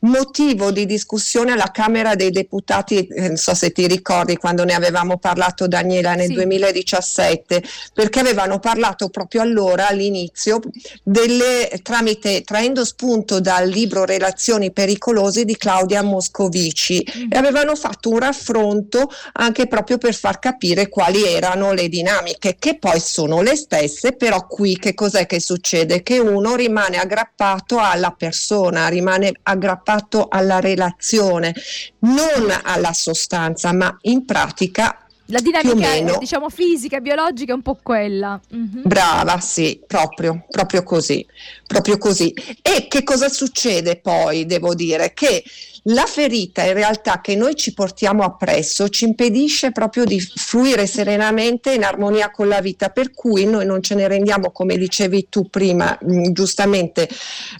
motivo 0.00 0.70
di 0.70 0.84
discussione 0.84 1.52
alla 1.52 1.70
Camera 1.70 2.14
dei 2.14 2.30
Deputati, 2.30 3.06
eh, 3.06 3.28
non 3.28 3.38
so 3.38 3.54
se 3.54 3.72
ti 3.72 3.86
ricordi 3.86 4.36
quando 4.36 4.64
ne 4.64 4.74
avevamo 4.74 5.16
parlato 5.16 5.66
Daniela 5.66 6.12
nel 6.12 6.26
sì. 6.26 6.34
2017, 6.34 7.62
perché 7.94 8.20
avevano 8.20 8.58
parlato 8.58 9.08
proprio 9.08 9.40
allora 9.40 9.88
all'inizio 9.88 10.60
delle 11.02 11.80
tramite 11.82 12.29
traendo 12.44 12.84
spunto 12.84 13.40
dal 13.40 13.68
libro 13.68 14.04
Relazioni 14.04 14.72
pericolose 14.72 15.44
di 15.44 15.56
Claudia 15.56 16.02
Moscovici 16.02 17.04
mm. 17.04 17.26
e 17.30 17.36
avevano 17.36 17.74
fatto 17.74 18.10
un 18.10 18.18
raffronto 18.18 19.10
anche 19.32 19.66
proprio 19.66 19.98
per 19.98 20.14
far 20.14 20.38
capire 20.38 20.88
quali 20.88 21.24
erano 21.24 21.72
le 21.72 21.88
dinamiche 21.88 22.56
che 22.58 22.78
poi 22.78 23.00
sono 23.00 23.42
le 23.42 23.56
stesse, 23.56 24.12
però 24.12 24.46
qui 24.46 24.78
che 24.78 24.94
cos'è 24.94 25.26
che 25.26 25.40
succede? 25.40 26.02
Che 26.02 26.18
uno 26.18 26.54
rimane 26.54 26.98
aggrappato 26.98 27.78
alla 27.78 28.14
persona, 28.16 28.88
rimane 28.88 29.32
aggrappato 29.42 30.28
alla 30.28 30.60
relazione, 30.60 31.54
non 32.00 32.52
alla 32.62 32.92
sostanza, 32.92 33.72
ma 33.72 33.96
in 34.02 34.24
pratica 34.24 35.04
la 35.30 35.40
dinamica 35.40 36.18
diciamo 36.18 36.48
fisica 36.48 37.00
biologica 37.00 37.52
è 37.52 37.54
un 37.54 37.62
po' 37.62 37.78
quella. 37.82 38.40
Mm-hmm. 38.54 38.82
Brava, 38.84 39.40
sì, 39.40 39.80
proprio, 39.86 40.44
proprio 40.50 40.82
così, 40.82 41.26
proprio 41.66 41.98
così. 41.98 42.32
E 42.62 42.86
che 42.88 43.02
cosa 43.02 43.28
succede 43.28 43.96
poi, 43.96 44.46
devo 44.46 44.74
dire? 44.74 45.12
Che 45.14 45.42
la 45.84 46.04
ferita 46.04 46.62
in 46.64 46.74
realtà 46.74 47.20
che 47.20 47.36
noi 47.36 47.54
ci 47.54 47.72
portiamo 47.72 48.22
appresso 48.22 48.88
ci 48.88 49.04
impedisce 49.04 49.72
proprio 49.72 50.04
di 50.04 50.20
fluire 50.20 50.86
serenamente 50.86 51.72
in 51.72 51.84
armonia 51.84 52.30
con 52.30 52.48
la 52.48 52.60
vita, 52.60 52.90
per 52.90 53.12
cui 53.12 53.46
noi 53.46 53.64
non 53.66 53.82
ce 53.82 53.94
ne 53.94 54.08
rendiamo, 54.08 54.50
come 54.50 54.76
dicevi 54.76 55.28
tu 55.28 55.48
prima, 55.48 55.96
mh, 56.00 56.32
giustamente 56.32 57.08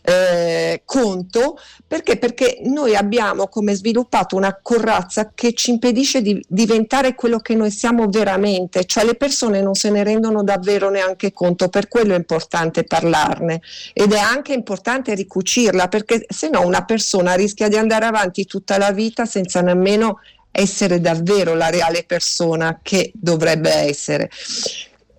eh, 0.02 0.82
conto, 0.84 1.58
perché? 1.86 2.18
Perché 2.18 2.60
noi 2.64 2.94
abbiamo 2.94 3.48
come 3.48 3.74
sviluppato 3.74 4.36
una 4.36 4.58
corazza 4.62 5.32
che 5.34 5.54
ci 5.54 5.70
impedisce 5.70 6.22
di 6.22 6.40
diventare 6.46 7.14
quello 7.14 7.38
che 7.38 7.54
noi 7.54 7.70
siamo 7.70 8.06
veramente, 8.08 8.84
cioè 8.84 9.04
le 9.04 9.14
persone 9.14 9.60
non 9.62 9.74
se 9.74 9.90
ne 9.90 10.04
rendono 10.04 10.42
davvero 10.42 10.90
neanche 10.90 11.32
conto, 11.32 11.68
per 11.68 11.88
quello 11.88 12.14
è 12.14 12.16
importante 12.16 12.84
parlarne 12.84 13.60
ed 13.92 14.12
è 14.12 14.18
anche 14.18 14.52
importante 14.52 15.14
ricucirla, 15.14 15.88
perché 15.88 16.24
se 16.28 16.48
no 16.48 16.64
una 16.64 16.84
persona 16.84 17.34
rischia 17.34 17.68
di 17.68 17.76
andare 17.76 18.09
avanti 18.10 18.44
tutta 18.44 18.78
la 18.78 18.92
vita 18.92 19.24
senza 19.24 19.60
nemmeno 19.60 20.20
essere 20.52 21.00
davvero 21.00 21.54
la 21.54 21.70
reale 21.70 22.04
persona 22.04 22.80
che 22.82 23.10
dovrebbe 23.14 23.70
essere. 23.72 24.30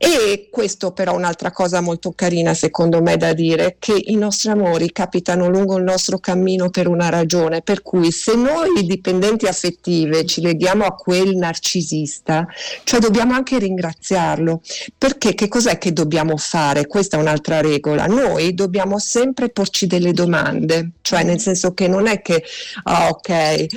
E 0.03 0.47
questo 0.49 0.93
però 0.93 1.11
è 1.13 1.15
un'altra 1.15 1.51
cosa 1.51 1.79
molto 1.79 2.11
carina 2.13 2.55
secondo 2.55 3.03
me 3.03 3.17
da 3.17 3.33
dire, 3.33 3.75
che 3.77 3.93
i 3.95 4.15
nostri 4.15 4.49
amori 4.49 4.91
capitano 4.91 5.47
lungo 5.47 5.77
il 5.77 5.83
nostro 5.83 6.17
cammino 6.17 6.71
per 6.71 6.87
una 6.87 7.09
ragione, 7.09 7.61
per 7.61 7.83
cui 7.83 8.11
se 8.11 8.33
noi 8.33 8.83
dipendenti 8.83 9.45
affettive 9.45 10.25
ci 10.25 10.41
leghiamo 10.41 10.85
a 10.85 10.95
quel 10.95 11.35
narcisista, 11.35 12.47
cioè 12.83 12.99
dobbiamo 12.99 13.35
anche 13.35 13.59
ringraziarlo, 13.59 14.61
perché 14.97 15.35
che 15.35 15.47
cos'è 15.47 15.77
che 15.77 15.93
dobbiamo 15.93 16.35
fare? 16.35 16.87
Questa 16.87 17.17
è 17.17 17.19
un'altra 17.19 17.61
regola, 17.61 18.07
noi 18.07 18.55
dobbiamo 18.55 18.97
sempre 18.97 19.49
porci 19.49 19.85
delle 19.85 20.13
domande, 20.13 20.93
cioè 21.01 21.21
nel 21.21 21.39
senso 21.39 21.75
che 21.75 21.87
non 21.87 22.07
è 22.07 22.23
che, 22.23 22.43
ah, 22.85 23.09
ok, 23.09 23.29
eh, 23.29 23.67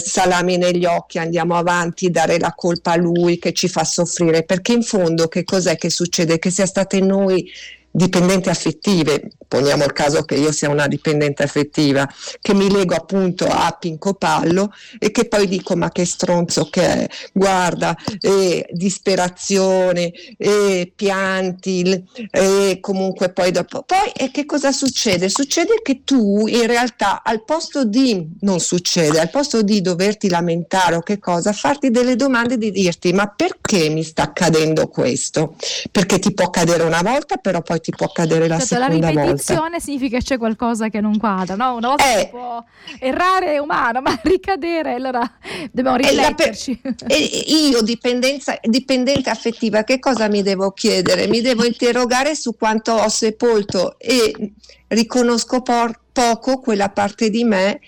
salami 0.00 0.56
negli 0.56 0.86
occhi, 0.86 1.18
andiamo 1.18 1.54
avanti, 1.54 2.10
dare 2.10 2.36
la 2.40 2.52
colpa 2.56 2.92
a 2.92 2.96
lui 2.96 3.38
che 3.38 3.52
ci 3.52 3.68
fa 3.68 3.84
soffrire, 3.84 4.42
perché 4.42 4.72
in 4.72 4.82
fondo 4.82 5.28
che 5.28 5.44
cos'è? 5.44 5.66
Cos'è 5.68 5.76
che 5.76 5.90
succede? 5.90 6.38
Che 6.38 6.50
sia 6.50 6.66
state 6.66 7.00
noi 7.00 7.50
dipendenti 7.90 8.48
affettive, 8.48 9.30
poniamo 9.48 9.84
il 9.84 9.92
caso 9.92 10.22
che 10.22 10.34
io 10.34 10.52
sia 10.52 10.68
una 10.68 10.86
dipendente 10.86 11.42
affettiva, 11.42 12.08
che 12.40 12.54
mi 12.54 12.70
lego 12.70 12.94
appunto 12.94 13.46
a 13.46 13.76
Pinco 13.78 14.14
Pallo 14.14 14.72
e 14.98 15.10
che 15.10 15.26
poi 15.26 15.48
dico 15.48 15.74
ma 15.74 15.90
che 15.90 16.04
stronzo 16.04 16.68
che 16.70 16.82
è, 16.82 17.08
guarda, 17.32 17.96
e 18.20 18.68
disperazione, 18.72 20.12
e 20.36 20.92
pianti, 20.94 22.04
e 22.30 22.78
comunque 22.80 23.30
poi 23.30 23.50
dopo. 23.50 23.82
Poi 23.82 24.10
e 24.14 24.30
che 24.30 24.44
cosa 24.44 24.70
succede? 24.70 25.28
Succede 25.28 25.80
che 25.82 26.02
tu 26.04 26.46
in 26.46 26.66
realtà 26.66 27.22
al 27.22 27.44
posto 27.44 27.84
di, 27.84 28.36
non 28.40 28.60
succede, 28.60 29.18
al 29.18 29.30
posto 29.30 29.62
di 29.62 29.80
doverti 29.80 30.28
lamentare 30.28 30.96
o 30.96 31.00
che 31.00 31.18
cosa, 31.18 31.52
farti 31.52 31.90
delle 31.90 32.16
domande 32.16 32.58
di 32.58 32.70
dirti 32.70 33.12
ma 33.12 33.26
perché 33.28 33.88
mi 33.88 34.02
sta 34.02 34.24
accadendo 34.24 34.88
questo? 34.88 35.56
Perché 35.90 36.18
ti 36.18 36.32
può 36.32 36.46
accadere 36.46 36.82
una 36.82 37.02
volta 37.02 37.36
però 37.36 37.62
poi 37.62 37.77
ti 37.80 37.90
può 37.90 38.06
accadere 38.06 38.48
la 38.48 38.58
certo, 38.58 38.74
seconda 38.74 39.06
volta. 39.06 39.12
La 39.12 39.20
ripetizione 39.20 39.80
significa 39.80 40.18
che 40.18 40.24
c'è 40.24 40.38
qualcosa 40.38 40.88
che 40.88 41.00
non 41.00 41.18
quadra, 41.18 41.56
no? 41.56 41.74
Una 41.76 41.88
volta 41.88 42.18
eh, 42.18 42.28
può 42.28 42.64
errare 42.98 43.54
è 43.54 43.58
umano, 43.58 44.00
ma 44.02 44.18
ricadere, 44.22 44.94
allora 44.94 45.30
dobbiamo 45.70 45.96
rifletterci. 45.96 46.80
E 47.06 47.16
io, 47.16 47.80
dipendente 47.82 49.30
affettiva, 49.30 49.84
che 49.84 49.98
cosa 49.98 50.28
mi 50.28 50.42
devo 50.42 50.72
chiedere? 50.72 51.26
Mi 51.26 51.40
devo 51.40 51.64
interrogare 51.64 52.34
su 52.34 52.56
quanto 52.56 52.92
ho 52.92 53.08
sepolto 53.08 53.98
e 53.98 54.52
riconosco 54.88 55.62
por- 55.62 56.00
poco 56.12 56.58
quella 56.58 56.88
parte 56.90 57.30
di 57.30 57.44
me 57.44 57.80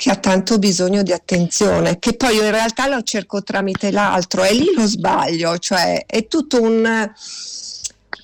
che 0.00 0.10
ha 0.10 0.16
tanto 0.16 0.58
bisogno 0.58 1.02
di 1.02 1.12
attenzione, 1.12 1.98
che 1.98 2.14
poi 2.14 2.36
io 2.36 2.44
in 2.44 2.50
realtà 2.50 2.86
lo 2.86 3.02
cerco 3.02 3.42
tramite 3.42 3.90
l'altro, 3.90 4.42
è 4.42 4.52
lì 4.52 4.72
lo 4.74 4.86
sbaglio, 4.86 5.58
cioè 5.58 6.06
è 6.06 6.26
tutto 6.26 6.62
un 6.62 7.12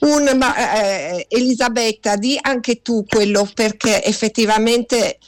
un, 0.01 0.37
ma, 0.37 0.81
eh, 0.81 1.27
Elisabetta, 1.29 2.17
di 2.17 2.39
anche 2.41 2.83
tu 2.83 3.05
quello 3.07 3.49
perché 3.55 4.05
effettivamente 4.05 5.19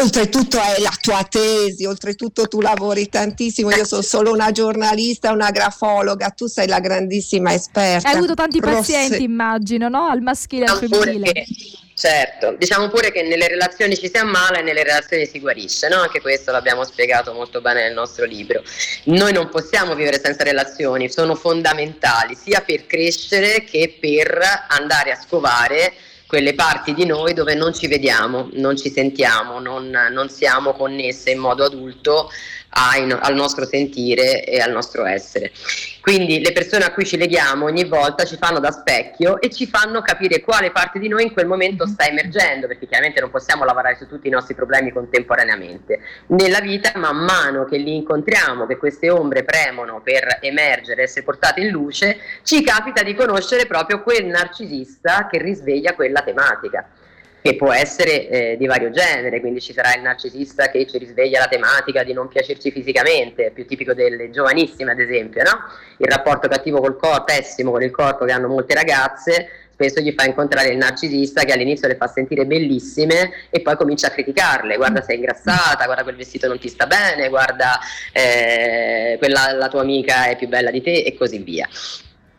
oltretutto 0.00 0.58
è 0.58 0.80
la 0.80 0.92
tua 1.00 1.24
tesi, 1.28 1.84
oltretutto 1.84 2.48
tu 2.48 2.60
lavori 2.60 3.08
tantissimo, 3.08 3.70
io 3.70 3.84
sono 3.84 4.02
solo 4.02 4.32
una 4.32 4.50
giornalista, 4.50 5.32
una 5.32 5.50
grafologa, 5.50 6.30
tu 6.30 6.46
sei 6.46 6.66
la 6.66 6.80
grandissima 6.80 7.52
esperta. 7.54 8.08
Hai 8.08 8.16
avuto 8.16 8.34
tanti 8.34 8.58
Prosse... 8.58 8.76
pazienti 8.76 9.22
immagino, 9.22 9.88
no? 9.88 10.06
Al 10.08 10.20
maschile 10.20 10.64
e 10.64 10.68
al 10.68 10.78
femminile. 10.78 11.46
Certo, 11.96 12.56
diciamo 12.58 12.88
pure 12.88 13.12
che 13.12 13.22
nelle 13.22 13.46
relazioni 13.46 13.96
ci 13.96 14.10
si 14.10 14.16
ammala 14.16 14.58
e 14.58 14.62
nelle 14.62 14.82
relazioni 14.82 15.26
si 15.26 15.38
guarisce, 15.38 15.86
no? 15.88 16.00
Anche 16.00 16.20
questo 16.20 16.50
l'abbiamo 16.50 16.84
spiegato 16.84 17.32
molto 17.32 17.60
bene 17.60 17.84
nel 17.84 17.94
nostro 17.94 18.24
libro. 18.24 18.64
Noi 19.04 19.32
non 19.32 19.48
possiamo 19.48 19.94
vivere 19.94 20.18
senza 20.20 20.42
relazioni, 20.42 21.08
sono 21.08 21.36
fondamentali 21.36 22.34
sia 22.34 22.62
per 22.62 22.86
crescere 22.86 23.62
che 23.62 23.96
per 24.00 24.40
andare 24.70 25.12
a 25.12 25.20
scovare 25.20 25.92
quelle 26.26 26.54
parti 26.54 26.94
di 26.94 27.06
noi 27.06 27.32
dove 27.32 27.54
non 27.54 27.72
ci 27.72 27.86
vediamo, 27.86 28.48
non 28.54 28.76
ci 28.76 28.90
sentiamo, 28.90 29.60
non, 29.60 29.88
non 30.10 30.28
siamo 30.28 30.72
connesse 30.72 31.30
in 31.30 31.38
modo 31.38 31.64
adulto 31.64 32.28
ai, 32.74 33.10
al 33.10 33.34
nostro 33.34 33.64
sentire 33.66 34.44
e 34.44 34.60
al 34.60 34.72
nostro 34.72 35.04
essere. 35.04 35.52
Quindi 36.00 36.40
le 36.40 36.52
persone 36.52 36.84
a 36.84 36.92
cui 36.92 37.06
ci 37.06 37.16
leghiamo 37.16 37.64
ogni 37.64 37.84
volta 37.84 38.24
ci 38.24 38.36
fanno 38.36 38.60
da 38.60 38.70
specchio 38.70 39.40
e 39.40 39.48
ci 39.50 39.66
fanno 39.66 40.02
capire 40.02 40.40
quale 40.40 40.70
parte 40.70 40.98
di 40.98 41.08
noi 41.08 41.24
in 41.24 41.32
quel 41.32 41.46
momento 41.46 41.86
sta 41.86 42.06
emergendo, 42.06 42.66
perché 42.66 42.86
chiaramente 42.86 43.20
non 43.20 43.30
possiamo 43.30 43.64
lavorare 43.64 43.96
su 43.96 44.06
tutti 44.06 44.26
i 44.26 44.30
nostri 44.30 44.54
problemi 44.54 44.92
contemporaneamente. 44.92 46.00
Nella 46.28 46.60
vita, 46.60 46.92
man 46.96 47.16
mano 47.16 47.64
che 47.64 47.78
li 47.78 47.94
incontriamo, 47.94 48.66
che 48.66 48.76
queste 48.76 49.08
ombre 49.08 49.44
premono 49.44 50.00
per 50.02 50.38
emergere, 50.40 51.04
essere 51.04 51.24
portate 51.24 51.60
in 51.60 51.68
luce, 51.68 52.18
ci 52.42 52.62
capita 52.62 53.02
di 53.02 53.14
conoscere 53.14 53.66
proprio 53.66 54.02
quel 54.02 54.26
narcisista 54.26 55.26
che 55.30 55.38
risveglia 55.38 55.94
quella 55.94 56.22
tematica 56.22 56.86
che 57.44 57.56
può 57.56 57.74
essere 57.74 58.26
eh, 58.26 58.56
di 58.56 58.64
vario 58.64 58.88
genere, 58.88 59.38
quindi 59.38 59.60
ci 59.60 59.74
sarà 59.74 59.94
il 59.94 60.00
narcisista 60.00 60.70
che 60.70 60.86
ci 60.86 60.96
risveglia 60.96 61.40
la 61.40 61.46
tematica 61.46 62.02
di 62.02 62.14
non 62.14 62.26
piacerci 62.26 62.70
fisicamente, 62.70 63.50
più 63.52 63.66
tipico 63.66 63.92
delle 63.92 64.30
giovanissime 64.30 64.92
ad 64.92 64.98
esempio, 64.98 65.42
no? 65.42 65.50
il 65.98 66.06
rapporto 66.06 66.48
cattivo 66.48 66.80
col 66.80 66.96
corpo, 66.96 67.24
pessimo 67.24 67.70
con 67.70 67.82
il 67.82 67.90
corpo 67.90 68.24
che 68.24 68.32
hanno 68.32 68.48
molte 68.48 68.72
ragazze, 68.72 69.48
spesso 69.74 70.00
gli 70.00 70.14
fa 70.16 70.24
incontrare 70.24 70.70
il 70.70 70.78
narcisista 70.78 71.42
che 71.42 71.52
all'inizio 71.52 71.86
le 71.86 71.96
fa 71.96 72.06
sentire 72.06 72.46
bellissime 72.46 73.30
e 73.50 73.60
poi 73.60 73.76
comincia 73.76 74.06
a 74.06 74.10
criticarle, 74.10 74.76
guarda 74.76 75.02
sei 75.02 75.16
ingrassata, 75.16 75.84
guarda 75.84 76.02
quel 76.02 76.16
vestito 76.16 76.48
non 76.48 76.58
ti 76.58 76.70
sta 76.70 76.86
bene, 76.86 77.28
guarda 77.28 77.78
eh, 78.10 79.16
quella 79.18 79.52
la 79.52 79.68
tua 79.68 79.82
amica 79.82 80.28
è 80.28 80.36
più 80.38 80.48
bella 80.48 80.70
di 80.70 80.80
te 80.80 81.02
e 81.02 81.14
così 81.14 81.36
via. 81.40 81.68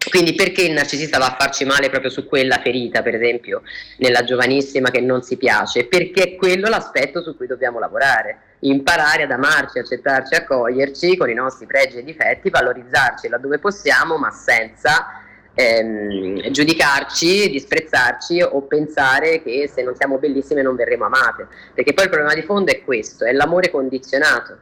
Quindi 0.10 0.36
perché 0.36 0.64
il 0.64 0.74
narcisista 0.74 1.18
va 1.18 1.28
a 1.28 1.36
farci 1.38 1.66
male 1.66 1.90
proprio 1.90 2.12
su 2.12 2.28
quella 2.28 2.60
ferita, 2.60 3.02
per 3.02 3.16
esempio, 3.16 3.64
nella 3.98 4.24
giovanissima 4.24 4.92
che 4.92 5.02
non 5.02 5.24
si 5.24 5.38
piace? 5.38 5.86
Perché 5.86 6.24
è 6.24 6.36
quello 6.36 6.70
l'aspetto 6.70 7.22
su 7.22 7.36
cui 7.36 7.48
dobbiamo 7.48 7.80
lavorare, 7.80 8.40
imparare 8.60 9.24
ad 9.24 9.32
amarci, 9.32 9.80
accettarci, 9.80 10.36
accoglierci 10.36 11.18
con 11.18 11.30
i 11.30 11.34
nostri 11.34 11.66
pregi 11.66 11.98
e 11.98 12.04
difetti, 12.04 12.50
valorizzarci 12.50 13.28
laddove 13.28 13.58
possiamo, 13.58 14.18
ma 14.18 14.30
senza 14.32 15.22
ehm, 15.54 16.52
giudicarci, 16.52 17.50
disprezzarci 17.50 18.42
o 18.42 18.62
pensare 18.64 19.42
che 19.42 19.70
se 19.74 19.82
non 19.82 19.96
siamo 19.96 20.18
bellissime 20.18 20.62
non 20.62 20.76
verremo 20.76 21.06
amate. 21.06 21.48
Perché 21.74 21.94
poi 21.94 22.06
il 22.06 22.12
problema 22.12 22.36
di 22.36 22.44
fondo 22.44 22.72
è 22.72 22.84
questo, 22.84 23.26
è 23.26 23.32
l'amore 23.32 23.72
condizionato. 23.72 24.58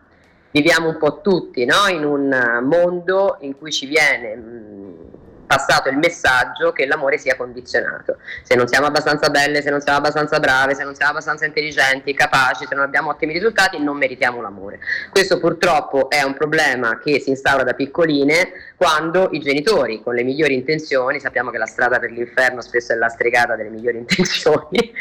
Viviamo 0.52 0.88
un 0.88 0.98
po' 1.00 1.22
tutti 1.22 1.66
no? 1.66 1.88
in 1.90 2.06
un 2.06 2.62
mondo 2.64 3.38
in 3.42 3.58
cui 3.58 3.72
ci 3.72 3.88
viene... 3.88 4.36
Mh, 4.36 5.22
passato 5.46 5.90
il 5.90 5.98
messaggio 5.98 6.72
che 6.72 6.86
l'amore 6.86 7.18
sia 7.18 7.36
condizionato. 7.36 8.18
Se 8.44 8.56
non 8.56 8.68
siamo 8.68 8.88
abbastanza 8.88 9.30
belle, 9.30 9.62
se 9.62 9.70
non 9.70 9.82
siamo 9.82 10.00
abbastanza 10.00 10.40
brave, 10.40 10.76
se 10.76 10.84
non 10.84 10.96
siamo 10.96 11.12
abbastanza 11.12 11.46
intelligenti, 11.46 12.14
capaci, 12.14 12.66
se 12.66 12.76
non 12.76 12.84
abbiamo 12.84 13.10
ottimi 13.10 13.34
risultati, 13.34 13.82
non 13.82 13.98
meritiamo 13.98 14.42
l'amore. 14.42 14.80
Questo 15.10 15.40
purtroppo 15.40 16.10
è 16.10 16.22
un 16.24 16.34
problema 16.34 17.00
che 17.00 17.20
si 17.20 17.30
instaura 17.30 17.64
da 17.64 17.74
piccoline 17.74 18.74
quando 18.76 19.30
i 19.32 19.40
genitori, 19.40 20.02
con 20.02 20.16
le 20.16 20.24
migliori 20.24 20.56
intenzioni, 20.56 21.20
sappiamo 21.20 21.52
che 21.52 21.58
la 21.58 21.66
strada 21.66 22.00
per 22.00 22.12
l'inferno 22.12 22.62
spesso 22.62 22.94
è 22.94 22.96
la 22.96 23.10
stregata 23.10 23.56
delle 23.56 23.70
migliori 23.70 23.98
intenzioni, 24.04 24.94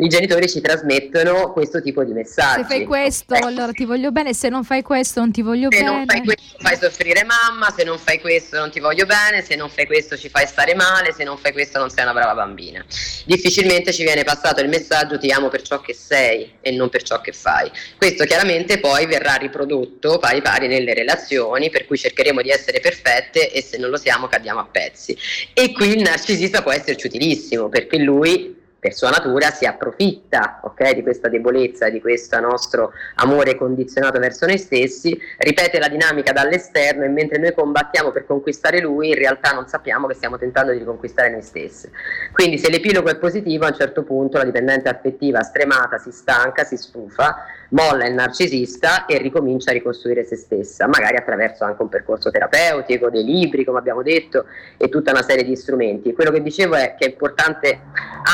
i 0.00 0.08
genitori 0.08 0.48
ci 0.48 0.60
trasmettono 0.60 1.52
questo 1.52 1.80
tipo 1.80 2.04
di 2.04 2.12
messaggi. 2.12 2.62
Se 2.62 2.66
fai 2.66 2.84
questo, 2.84 3.34
ecco. 3.34 3.46
allora 3.46 3.72
ti 3.72 3.84
voglio 3.84 4.12
bene, 4.12 4.32
se 4.34 4.48
non 4.48 4.64
fai 4.64 4.82
questo, 4.82 5.20
non 5.20 5.32
ti 5.32 5.42
voglio 5.42 5.68
se 5.70 5.78
bene. 5.78 5.88
Se 5.88 5.94
non 5.94 6.06
fai 6.06 6.24
questo, 6.24 6.56
fai 6.58 6.76
soffrire 6.76 7.24
mamma, 7.24 7.72
se 7.76 7.84
non 7.84 7.98
fai 7.98 8.20
questo, 8.20 8.58
non 8.58 8.70
ti 8.70 8.80
voglio 8.80 9.06
bene, 9.06 9.42
se 9.42 9.56
non 9.56 9.68
fai 9.68 9.86
questo, 9.86 10.16
ci 10.16 10.28
fai 10.28 10.46
stare 10.46 10.74
male, 10.74 11.12
se 11.12 11.24
non 11.24 11.36
fai 11.36 11.52
questo, 11.52 11.78
non 11.78 11.90
sei 11.90 12.04
una 12.04 12.12
brava 12.12 12.34
bambina. 12.34 12.84
Difficilmente 13.24 13.92
ci 13.92 14.04
viene 14.04 14.24
passato 14.24 14.60
il 14.60 14.68
messaggio 14.68 15.18
ti 15.18 15.30
amo 15.30 15.48
per 15.48 15.62
ciò 15.62 15.80
che 15.80 15.94
sei 15.94 16.52
e 16.60 16.70
non 16.70 16.88
per 16.88 17.02
ciò 17.02 17.20
che 17.20 17.32
fai. 17.32 17.70
Questo 17.96 18.24
chiaramente 18.24 18.78
poi 18.78 19.06
verrà 19.06 19.34
riprodotto 19.34 20.18
pari 20.18 20.42
pari 20.42 20.68
nelle 20.68 20.94
relazioni, 20.94 21.70
per 21.70 21.86
cui 21.86 21.98
cercheremo 21.98 22.42
di 22.42 22.50
essere 22.50 22.80
perfette 22.80 23.50
e 23.50 23.62
se 23.62 23.78
non 23.78 23.90
lo 23.90 23.96
siamo 23.96 24.28
cadiamo 24.28 24.60
a 24.60 24.68
pezzi. 24.70 25.16
E 25.52 25.72
qui 25.72 25.88
il 25.96 26.02
narcisista 26.02 26.62
può 26.62 26.72
esserci 26.72 27.06
utilissimo 27.06 27.68
perché 27.68 27.98
lui 27.98 28.57
per 28.78 28.94
sua 28.94 29.10
natura 29.10 29.50
si 29.50 29.66
approfitta 29.66 30.60
okay, 30.62 30.94
di 30.94 31.02
questa 31.02 31.28
debolezza, 31.28 31.88
di 31.88 32.00
questo 32.00 32.38
nostro 32.38 32.92
amore 33.16 33.56
condizionato 33.56 34.18
verso 34.20 34.46
noi 34.46 34.58
stessi, 34.58 35.18
ripete 35.38 35.78
la 35.78 35.88
dinamica 35.88 36.32
dall'esterno 36.32 37.04
e 37.04 37.08
mentre 37.08 37.38
noi 37.38 37.52
combattiamo 37.52 38.12
per 38.12 38.24
conquistare 38.26 38.80
lui, 38.80 39.08
in 39.08 39.16
realtà 39.16 39.52
non 39.52 39.66
sappiamo 39.66 40.06
che 40.06 40.14
stiamo 40.14 40.38
tentando 40.38 40.72
di 40.72 40.78
riconquistare 40.78 41.30
noi 41.30 41.42
stessi. 41.42 41.90
Quindi 42.32 42.58
se 42.58 42.70
l'epilogo 42.70 43.08
è 43.08 43.16
positivo, 43.16 43.64
a 43.64 43.68
un 43.68 43.74
certo 43.74 44.04
punto 44.04 44.38
la 44.38 44.44
dipendente 44.44 44.88
affettiva 44.88 45.42
stremata 45.42 45.98
si 45.98 46.12
stanca, 46.12 46.62
si 46.64 46.76
stufa, 46.76 47.46
molla 47.70 48.06
il 48.06 48.14
narcisista 48.14 49.06
e 49.06 49.18
ricomincia 49.18 49.70
a 49.70 49.74
ricostruire 49.74 50.24
se 50.24 50.36
stessa, 50.36 50.86
magari 50.86 51.16
attraverso 51.16 51.64
anche 51.64 51.82
un 51.82 51.88
percorso 51.88 52.30
terapeutico, 52.30 53.10
dei 53.10 53.24
libri, 53.24 53.64
come 53.64 53.78
abbiamo 53.78 54.02
detto, 54.02 54.46
e 54.76 54.88
tutta 54.88 55.10
una 55.10 55.22
serie 55.22 55.44
di 55.44 55.56
strumenti. 55.56 56.12
Quello 56.12 56.30
che 56.30 56.42
dicevo 56.42 56.74
è 56.74 56.94
che 56.98 57.06
è 57.06 57.08
importante 57.10 57.80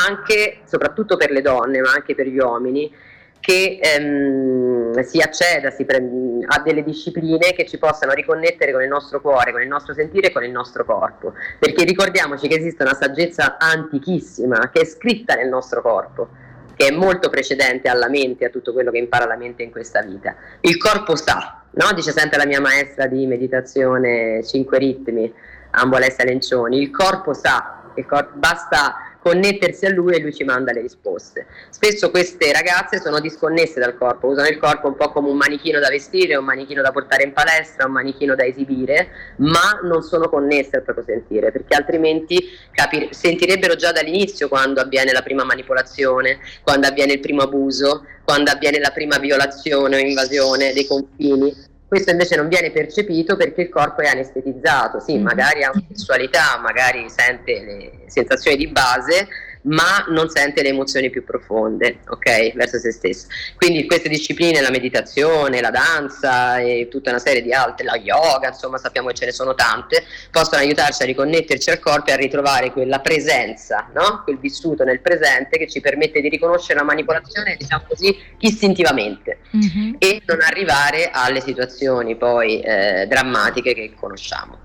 anche, 0.07 0.34
soprattutto 0.65 1.17
per 1.17 1.31
le 1.31 1.41
donne, 1.41 1.81
ma 1.81 1.91
anche 1.91 2.15
per 2.15 2.27
gli 2.27 2.37
uomini, 2.37 2.91
che 3.39 3.79
ehm, 3.79 5.01
si 5.03 5.19
acceda 5.19 5.69
si 5.69 5.85
pre- 5.85 6.09
a 6.47 6.59
delle 6.61 6.83
discipline 6.83 7.53
che 7.53 7.67
ci 7.67 7.77
possano 7.77 8.13
riconnettere 8.13 8.71
con 8.71 8.81
il 8.81 8.87
nostro 8.87 9.21
cuore, 9.21 9.51
con 9.51 9.61
il 9.61 9.67
nostro 9.67 9.93
sentire 9.93 10.29
e 10.29 10.31
con 10.31 10.43
il 10.43 10.51
nostro 10.51 10.83
corpo. 10.83 11.33
Perché 11.59 11.83
ricordiamoci 11.83 12.47
che 12.47 12.55
esiste 12.55 12.81
una 12.81 12.95
saggezza 12.95 13.57
antichissima 13.59 14.71
che 14.73 14.81
è 14.81 14.85
scritta 14.85 15.35
nel 15.35 15.47
nostro 15.47 15.81
corpo 15.81 16.29
che 16.75 16.87
è 16.87 16.91
molto 16.91 17.29
precedente 17.29 17.87
alla 17.87 18.09
mente, 18.09 18.45
a 18.45 18.49
tutto 18.49 18.73
quello 18.73 18.91
che 18.91 18.97
impara 18.97 19.25
la 19.25 19.37
mente 19.37 19.63
in 19.63 19.71
questa 19.71 20.01
vita. 20.01 20.35
Il 20.61 20.77
corpo 20.77 21.15
sa, 21.15 21.61
no? 21.71 21.93
dice 21.93 22.11
sempre 22.11 22.37
la 22.37 22.45
mia 22.45 22.59
maestra 22.59 23.07
di 23.07 23.25
meditazione, 23.25 24.43
cinque 24.43 24.77
ritmi, 24.77 25.33
Ambolessa 25.71 26.23
Lencioni, 26.23 26.81
il 26.81 26.91
corpo 26.91 27.33
sa, 27.33 27.83
il 27.95 28.05
corpo, 28.05 28.31
basta 28.37 28.95
connettersi 29.25 29.87
a 29.87 29.89
lui 29.89 30.13
e 30.13 30.19
lui 30.19 30.31
ci 30.31 30.43
manda 30.43 30.71
le 30.71 30.81
risposte. 30.81 31.47
Spesso 31.71 32.11
queste 32.11 32.53
ragazze 32.53 33.01
sono 33.01 33.19
disconnesse 33.19 33.79
dal 33.79 33.97
corpo, 33.97 34.27
usano 34.27 34.47
il 34.49 34.59
corpo 34.59 34.87
un 34.87 34.95
po' 34.95 35.09
come 35.09 35.29
un 35.29 35.35
manichino 35.35 35.79
da 35.79 35.89
vestire, 35.89 36.35
un 36.35 36.45
manichino 36.45 36.83
da 36.83 36.91
portare 36.91 37.23
in 37.23 37.33
palestra, 37.33 37.87
un 37.87 37.93
manichino 37.93 38.35
da 38.35 38.45
esibire, 38.45 39.07
ma 39.37 39.79
non 39.81 40.03
sono 40.03 40.29
connesse 40.29 40.75
al 40.75 40.83
proprio 40.83 41.05
sentire, 41.05 41.51
perché 41.51 41.73
altrimenti 41.73 42.39
capir- 42.71 43.13
sentirebbero 43.13 43.75
già 43.75 43.91
dall'inizio 43.91 44.47
quando 44.47 44.79
avviene 44.79 45.11
la 45.11 45.23
prima 45.23 45.43
manipolazione, 45.43 46.37
quando 46.61 46.85
avviene 46.85 47.13
il 47.13 47.19
primo 47.19 47.41
abuso, 47.41 48.05
quando 48.23 48.51
avviene 48.51 48.77
la 48.77 48.91
prima 48.91 49.17
violazione 49.17 49.95
o 49.95 49.99
invasione 49.99 50.71
dei 50.71 50.85
confini 50.85 51.73
questo 51.87 52.11
invece 52.11 52.35
non 52.35 52.47
viene 52.47 52.71
percepito 52.71 53.35
perché 53.35 53.61
il 53.61 53.69
corpo 53.69 54.01
è 54.01 54.07
anestetizzato, 54.07 54.99
sì, 54.99 55.13
mm-hmm. 55.13 55.23
magari 55.23 55.63
ha 55.63 55.71
una 55.71 55.83
sessualità, 55.89 56.57
magari 56.59 57.09
sente 57.09 57.61
le 57.63 57.91
sensazioni 58.07 58.57
di 58.57 58.67
base, 58.67 59.27
ma 59.65 60.05
non 60.09 60.29
sente 60.29 60.61
le 60.61 60.69
emozioni 60.69 61.09
più 61.09 61.23
profonde, 61.23 61.99
ok, 62.07 62.53
verso 62.53 62.77
se 62.79 62.91
stesso. 62.91 63.27
Quindi 63.55 63.85
queste 63.85 64.09
discipline, 64.09 64.61
la 64.61 64.69
meditazione, 64.69 65.61
la 65.61 65.71
danza 65.71 66.59
e 66.59 66.87
tutta 66.89 67.09
una 67.09 67.19
serie 67.19 67.41
di 67.41 67.53
altre, 67.53 67.85
la 67.85 67.95
yoga, 67.95 68.49
insomma 68.49 68.77
sappiamo 68.77 69.09
che 69.09 69.15
ce 69.15 69.25
ne 69.25 69.31
sono 69.31 69.55
tante, 69.55 70.03
possono 70.31 70.61
aiutarci 70.61 71.03
a 71.03 71.05
riconnetterci 71.05 71.69
al 71.69 71.79
corpo 71.79 72.09
e 72.09 72.13
a 72.13 72.17
ritrovare 72.17 72.71
quella 72.71 72.99
presenza, 72.99 73.89
no? 73.93 74.21
quel 74.23 74.37
vissuto 74.37 74.83
nel 74.83 75.01
presente 75.01 75.57
che 75.57 75.67
ci 75.67 75.81
permette 75.81 76.21
di 76.21 76.29
riconoscere 76.29 76.79
la 76.79 76.85
manipolazione, 76.85 77.55
diciamo 77.57 77.83
così, 77.87 78.15
istintivamente 78.39 79.39
mm-hmm. 79.55 79.95
e 79.97 80.21
non 80.25 80.41
arrivare 80.41 81.09
alle 81.11 81.41
situazioni 81.41 82.15
poi 82.15 82.61
eh, 82.61 83.05
drammatiche 83.07 83.73
che 83.73 83.93
conosciamo. 83.99 84.64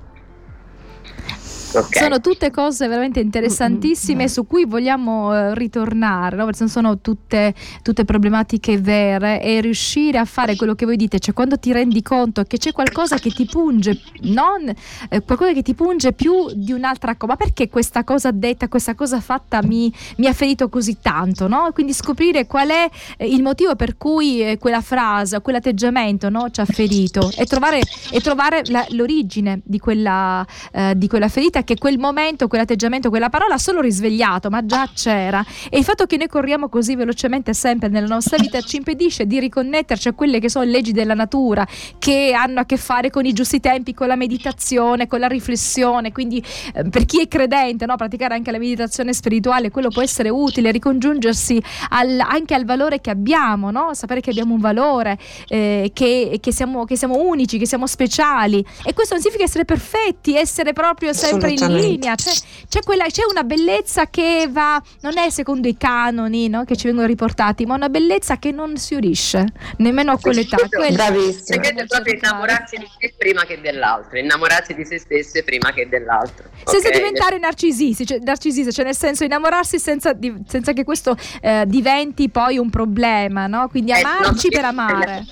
Okay. 1.72 2.02
Sono 2.02 2.20
tutte 2.20 2.50
cose 2.50 2.88
veramente 2.88 3.20
interessantissime 3.20 4.26
su 4.26 4.44
cui 4.44 4.64
vogliamo 4.64 5.32
eh, 5.32 5.54
ritornare, 5.54 6.34
no? 6.34 6.44
perché 6.46 6.66
sono 6.66 6.98
tutte, 6.98 7.54
tutte, 7.82 8.04
problematiche 8.04 8.78
vere 8.78 9.40
e 9.40 9.60
riuscire 9.60 10.18
a 10.18 10.24
fare 10.24 10.56
quello 10.56 10.74
che 10.74 10.84
voi 10.84 10.96
dite, 10.96 11.20
cioè 11.20 11.32
quando 11.32 11.60
ti 11.60 11.70
rendi 11.70 12.02
conto 12.02 12.42
che 12.42 12.58
c'è 12.58 12.72
qualcosa 12.72 13.18
che 13.18 13.30
ti 13.30 13.46
punge, 13.46 14.00
non, 14.22 14.68
eh, 15.08 15.22
qualcosa 15.22 15.52
che 15.52 15.62
ti 15.62 15.74
punge 15.74 16.12
più 16.12 16.50
di 16.54 16.72
un'altra 16.72 17.14
cosa, 17.14 17.32
ma 17.32 17.36
perché 17.36 17.68
questa 17.68 18.02
cosa 18.02 18.32
detta, 18.32 18.66
questa 18.66 18.96
cosa 18.96 19.20
fatta 19.20 19.62
mi, 19.62 19.92
mi 20.16 20.26
ha 20.26 20.32
ferito 20.32 20.68
così 20.68 20.98
tanto, 21.00 21.46
no? 21.46 21.70
quindi 21.72 21.92
scoprire 21.92 22.46
qual 22.46 22.70
è 22.70 22.90
eh, 23.16 23.26
il 23.26 23.42
motivo 23.42 23.76
per 23.76 23.96
cui 23.96 24.42
eh, 24.42 24.58
quella 24.58 24.80
frase, 24.80 25.40
quell'atteggiamento 25.40 26.30
no, 26.30 26.50
ci 26.50 26.60
ha 26.60 26.64
ferito 26.64 27.30
e 27.36 27.44
trovare, 27.46 27.80
e 28.10 28.20
trovare 28.20 28.62
la, 28.66 28.84
l'origine 28.88 29.60
di 29.62 29.78
quella, 29.78 30.44
eh, 30.72 30.94
di 30.96 31.06
quella 31.06 31.28
ferita 31.28 31.58
che 31.62 31.76
quel 31.76 31.98
momento, 31.98 32.48
quell'atteggiamento, 32.48 33.10
quella 33.10 33.28
parola 33.28 33.54
ha 33.54 33.58
solo 33.58 33.80
risvegliato, 33.80 34.50
ma 34.50 34.64
già 34.64 34.88
c'era. 34.94 35.44
E 35.68 35.78
il 35.78 35.84
fatto 35.84 36.06
che 36.06 36.16
noi 36.16 36.28
corriamo 36.28 36.68
così 36.68 36.96
velocemente 36.96 37.54
sempre 37.54 37.88
nella 37.88 38.06
nostra 38.06 38.36
vita 38.38 38.60
ci 38.60 38.76
impedisce 38.76 39.26
di 39.26 39.38
riconnetterci 39.40 40.08
a 40.08 40.12
quelle 40.12 40.38
che 40.38 40.48
sono 40.48 40.64
leggi 40.64 40.92
della 40.92 41.14
natura, 41.14 41.66
che 41.98 42.32
hanno 42.34 42.60
a 42.60 42.64
che 42.64 42.76
fare 42.76 43.10
con 43.10 43.24
i 43.24 43.32
giusti 43.32 43.60
tempi, 43.60 43.94
con 43.94 44.06
la 44.06 44.16
meditazione, 44.16 45.06
con 45.06 45.18
la 45.20 45.26
riflessione. 45.26 46.12
Quindi 46.12 46.42
eh, 46.74 46.88
per 46.88 47.04
chi 47.04 47.20
è 47.20 47.28
credente, 47.28 47.86
no, 47.86 47.96
praticare 47.96 48.34
anche 48.34 48.50
la 48.50 48.58
meditazione 48.58 49.12
spirituale, 49.12 49.70
quello 49.70 49.88
può 49.88 50.02
essere 50.02 50.28
utile, 50.28 50.70
ricongiungersi 50.70 51.62
al, 51.90 52.20
anche 52.20 52.54
al 52.54 52.64
valore 52.64 53.00
che 53.00 53.10
abbiamo, 53.10 53.70
no? 53.70 53.94
sapere 53.94 54.20
che 54.20 54.30
abbiamo 54.30 54.54
un 54.54 54.60
valore, 54.60 55.18
eh, 55.48 55.90
che, 55.92 56.38
che, 56.40 56.52
siamo, 56.52 56.84
che 56.84 56.96
siamo 56.96 57.16
unici, 57.16 57.58
che 57.58 57.66
siamo 57.66 57.86
speciali. 57.86 58.64
E 58.84 58.92
questo 58.92 59.14
non 59.14 59.22
significa 59.22 59.44
essere 59.44 59.64
perfetti, 59.64 60.36
essere 60.36 60.72
proprio 60.72 61.12
sempre 61.12 61.49
in 61.52 61.74
linea, 61.74 62.14
c'è, 62.14 62.32
c'è, 62.68 62.80
quella, 62.80 63.04
c'è, 63.06 63.22
una 63.28 63.44
bellezza 63.44 64.08
che 64.08 64.48
va, 64.50 64.82
non 65.00 65.18
è 65.18 65.30
secondo 65.30 65.68
i 65.68 65.76
canoni 65.76 66.48
no, 66.48 66.64
che 66.64 66.76
ci 66.76 66.86
vengono 66.86 67.06
riportati, 67.06 67.66
ma 67.66 67.74
una 67.74 67.88
bellezza 67.88 68.38
che 68.38 68.50
non 68.52 68.76
si 68.76 68.94
unisce 68.94 69.46
nemmeno 69.78 70.12
a 70.12 70.18
quell'età. 70.18 70.56
Bravissima. 70.68 71.60
Perché 71.60 71.82
è 71.82 71.86
proprio 71.86 72.14
innamorarsi 72.14 72.76
di 72.76 72.86
sé 72.98 73.14
prima 73.16 73.44
che 73.44 73.60
dell'altro, 73.60 74.18
innamorarsi 74.18 74.74
di 74.74 74.84
se 74.84 74.98
stesse 74.98 75.42
prima 75.42 75.72
che 75.72 75.88
dell'altro. 75.88 76.48
Senza 76.64 76.88
okay? 76.88 76.98
diventare 76.98 77.38
narcisisti, 77.38 78.06
cioè, 78.06 78.18
narcisista, 78.18 78.70
cioè 78.70 78.84
nel 78.84 78.96
senso 78.96 79.24
innamorarsi 79.24 79.78
senza, 79.78 80.16
senza 80.46 80.72
che 80.72 80.84
questo 80.84 81.16
eh, 81.40 81.64
diventi 81.66 82.28
poi 82.28 82.58
un 82.58 82.70
problema, 82.70 83.46
no? 83.46 83.68
quindi 83.68 83.92
amarci 83.92 84.48
eh, 84.48 84.50
no, 84.50 84.60
per 84.60 84.64
amare 84.64 85.26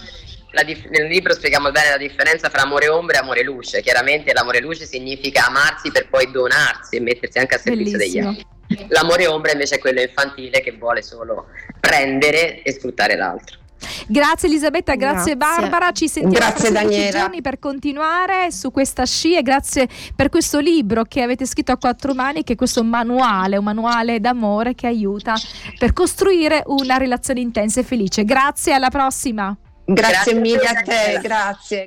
dif- 0.65 0.89
nel 0.89 1.07
libro 1.07 1.35
spieghiamo 1.35 1.71
bene 1.71 1.91
la 1.91 1.97
differenza 1.97 2.49
tra 2.49 2.63
amore 2.63 2.89
ombra 2.89 3.17
e 3.17 3.21
amore 3.21 3.43
luce. 3.43 3.83
Chiaramente 3.83 4.33
l'amore 4.33 4.61
luce 4.61 4.87
significa 4.87 5.47
amarsi 5.47 5.91
per 5.91 6.09
poi 6.09 6.31
donarsi 6.31 6.97
e 6.97 7.01
mettersi 7.01 7.39
anche 7.39 7.57
a 7.57 7.59
servizio 7.59 7.99
Bellissimo. 7.99 8.33
degli 8.33 8.39
altri. 8.39 8.87
L'amore 8.89 9.27
ombra 9.27 9.53
invece 9.53 9.77
è 9.77 9.79
quello 9.79 10.01
infantile 10.01 10.61
che 10.61 10.73
vuole 10.73 11.03
solo 11.03 11.47
prendere 11.81 12.63
e 12.63 12.73
sfruttare 12.73 13.17
l'altro. 13.17 13.57
Grazie 14.09 14.49
Elisabetta, 14.49 14.97
grazie, 14.97 15.37
grazie, 15.37 15.61
Barbara, 15.61 15.93
ci 15.93 16.09
sentiamo 16.09 16.53
grazie, 16.53 16.73
tutti 16.73 17.11
giorni 17.11 17.41
per 17.41 17.61
continuare 17.61 18.51
su 18.51 18.73
questa 18.73 19.05
sci 19.05 19.37
e 19.37 19.43
grazie 19.43 19.89
per 20.17 20.31
questo 20.31 20.59
libro 20.59 21.05
che 21.05 21.23
avete 21.23 21.47
scritto 21.47 21.71
a 21.71 21.77
quattro 21.77 22.13
mani, 22.13 22.43
che 22.43 22.55
è 22.55 22.57
questo 22.57 22.83
manuale, 22.83 23.57
un 23.57 23.63
manuale 23.63 24.19
d'amore 24.19 24.75
che 24.75 24.89
aiuta 24.89 25.35
per 25.79 25.93
costruire 25.93 26.63
una 26.67 26.97
relazione 26.97 27.39
intensa 27.39 27.79
e 27.79 27.85
felice. 27.85 28.25
Grazie, 28.25 28.73
alla 28.73 28.91
prossima. 28.91 29.57
Grazie, 29.90 30.12
grazie 30.12 30.35
mille 30.35 30.68
a 30.68 30.83
te, 30.83 31.18
grazie. 31.22 31.87